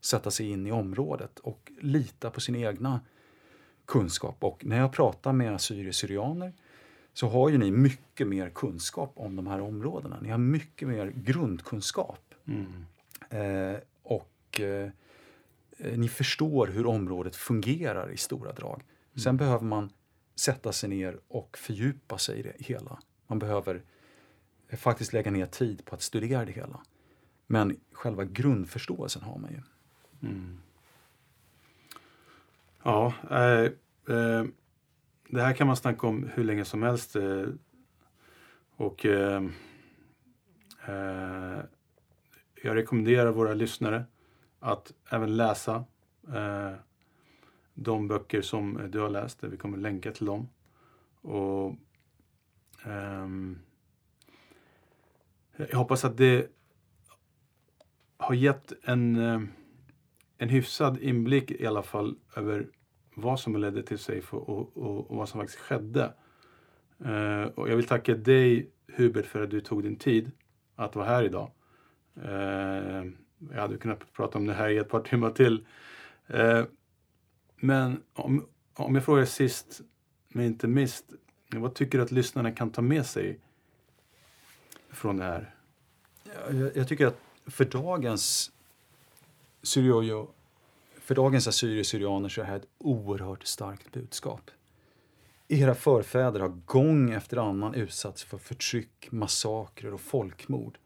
[0.00, 3.00] sätta sig in i området och lita på sin egna
[3.84, 4.44] kunskap.
[4.44, 6.52] Och när jag pratar med assyrier-syrianer
[7.16, 10.20] så har ju ni mycket mer kunskap om de här områdena.
[10.20, 12.34] Ni har mycket mer grundkunskap.
[12.44, 12.86] Mm.
[13.30, 14.90] Eh, och eh,
[15.78, 18.82] ni förstår hur området fungerar i stora drag.
[19.14, 19.36] Sen mm.
[19.36, 19.90] behöver man
[20.34, 22.98] sätta sig ner och fördjupa sig i det hela.
[23.26, 23.82] Man behöver
[24.68, 26.80] eh, faktiskt lägga ner tid på att studera det hela.
[27.46, 29.60] Men själva grundförståelsen har man ju.
[30.28, 30.58] Mm.
[32.82, 33.70] Ja, äh,
[34.16, 34.44] äh,
[35.28, 37.16] det här kan man snacka om hur länge som helst.
[37.16, 37.44] Eh,
[38.76, 39.44] och eh,
[40.88, 41.60] eh,
[42.62, 44.04] jag rekommenderar våra lyssnare
[44.60, 45.84] att även läsa
[46.28, 46.72] eh,
[47.74, 49.44] de böcker som du har läst.
[49.44, 50.48] Vi kommer länka till dem.
[51.20, 51.74] Och
[52.84, 53.58] ehm,
[55.56, 56.46] Jag hoppas att det
[58.16, 59.40] har gett en, eh,
[60.38, 62.68] en hyfsad inblick i alla fall över
[63.18, 66.12] vad som ledde till Seifo och, och, och, vad som faktiskt skedde.
[67.06, 70.30] Uh, och jag vill tacka dig Hubert för att du tog din tid
[70.76, 71.50] att vara här idag.
[72.24, 73.12] Uh,
[73.52, 75.66] jag hade kunnat prata om det här i ett par timmar till.
[76.34, 76.64] Uh,
[77.56, 79.80] men om, om jag frågar sist,
[80.28, 81.04] men inte minst,
[81.48, 83.40] vad tycker du att lyssnarna kan ta med sig
[84.90, 85.54] från det här?
[86.50, 88.52] Jag, jag tycker att för dagens
[89.62, 90.30] Syriojo,
[91.06, 94.50] för dagens assyrier-syrianer så är det här ett oerhört starkt budskap.
[95.48, 100.78] Era förfäder har gång efter annan utsatts för förtryck, massakrer och folkmord.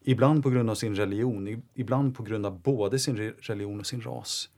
[0.00, 4.00] Ibland på grund av sin religion, ibland på grund av både sin religion och sin
[4.00, 4.48] ras.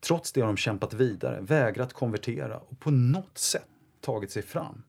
[0.00, 3.68] Trots det har de kämpat vidare, vägrat konvertera och på något sätt
[4.00, 4.82] tagit sig fram.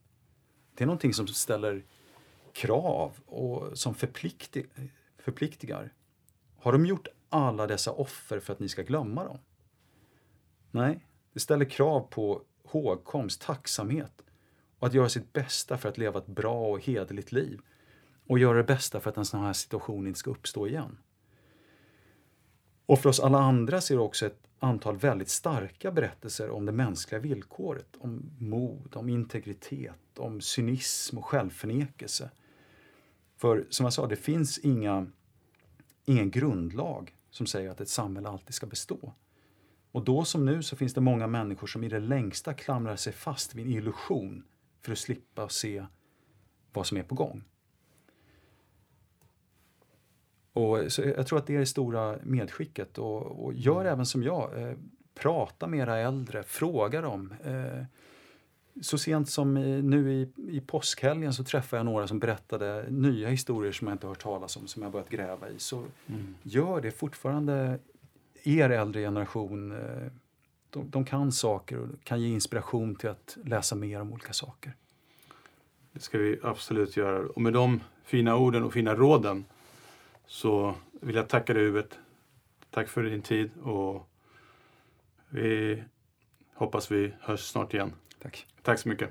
[0.76, 1.84] Det är någonting som ställer
[2.53, 5.94] krav och som förpliktigar.
[6.60, 9.37] Har de gjort alla dessa offer för att ni ska glömma dem?
[10.71, 14.21] Nej, det ställer krav på hågkomst, tacksamhet
[14.79, 17.59] och att göra sitt bästa för att leva ett bra och hederligt liv
[18.27, 20.97] och göra det bästa för att en sån här situation inte ska uppstå igen.
[22.85, 26.65] Och för oss alla andra så är det också ett antal väldigt starka berättelser om
[26.65, 27.95] det mänskliga villkoret.
[27.99, 32.31] Om mod, om integritet, om cynism och självförnekelse.
[33.37, 35.07] För som jag sa, det finns inga,
[36.05, 39.14] ingen grundlag som säger att ett samhälle alltid ska bestå.
[39.91, 43.14] Och då som nu så finns det många människor som i det längsta klamrar sig
[43.14, 44.43] fast vid en illusion
[44.81, 45.85] för att slippa se
[46.73, 47.43] vad som är på gång.
[50.53, 52.97] Och, så jag tror att det är det stora medskicket.
[52.97, 53.93] Och, och gör mm.
[53.93, 54.61] även som jag.
[54.61, 54.77] Eh,
[55.14, 57.34] prata med era äldre, fråga dem.
[57.43, 57.84] Eh,
[58.81, 59.53] så sent som
[59.89, 64.07] nu i, i påskhelgen så träffade jag några som berättade nya historier som jag inte
[64.07, 65.59] hört talas om, som jag börjat gräva i.
[65.59, 65.77] Så
[66.07, 66.35] mm.
[66.43, 67.79] gör det fortfarande.
[68.43, 70.11] er äldre generation, eh,
[70.69, 74.73] de, de kan saker och kan ge inspiration till att läsa mer om olika saker.
[75.91, 77.27] Det ska vi absolut göra.
[77.27, 79.45] Och med de fina orden och fina råden
[80.25, 81.97] så vill jag tacka dig Hubert.
[82.69, 84.09] Tack för din tid och
[85.29, 85.83] vi
[86.53, 87.93] hoppas vi hörs snart igen.
[88.27, 88.45] Tack.
[88.63, 89.09] Tack så mycket.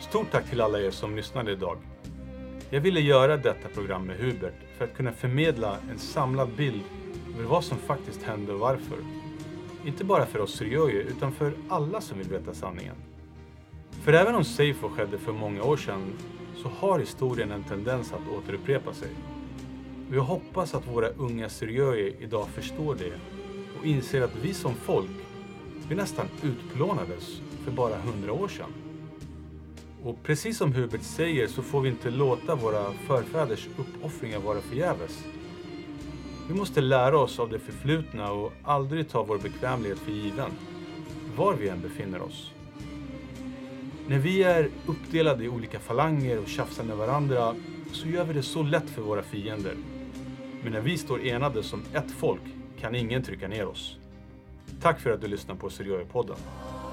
[0.00, 1.78] Stort tack till alla er som lyssnade idag.
[2.70, 6.82] Jag ville göra detta program med Hubert för att kunna förmedla en samlad bild
[7.34, 8.98] över vad som faktiskt hände och varför.
[9.84, 13.11] Inte bara för oss syriöer utan för alla som vill veta sanningen.
[14.02, 16.12] För även om Seifo skedde för många år sedan
[16.56, 19.08] så har historien en tendens att återupprepa sig.
[20.08, 23.12] Och jag hoppas att våra unga syriöer idag förstår det
[23.78, 25.10] och inser att vi som folk,
[25.88, 28.72] vi nästan utplånades för bara hundra år sedan.
[30.02, 35.24] Och precis som Hubert säger så får vi inte låta våra förfäders uppoffringar vara förgäves.
[36.48, 40.50] Vi måste lära oss av det förflutna och aldrig ta vår bekvämlighet för given,
[41.36, 42.52] var vi än befinner oss.
[44.08, 47.54] När vi är uppdelade i olika falanger och tjafsar med varandra
[47.92, 49.76] så gör vi det så lätt för våra fiender.
[50.62, 52.42] Men när vi står enade som ett folk
[52.80, 53.96] kan ingen trycka ner oss.
[54.80, 56.36] Tack för att du lyssnar på Seriöpodden.
[56.36, 56.92] podden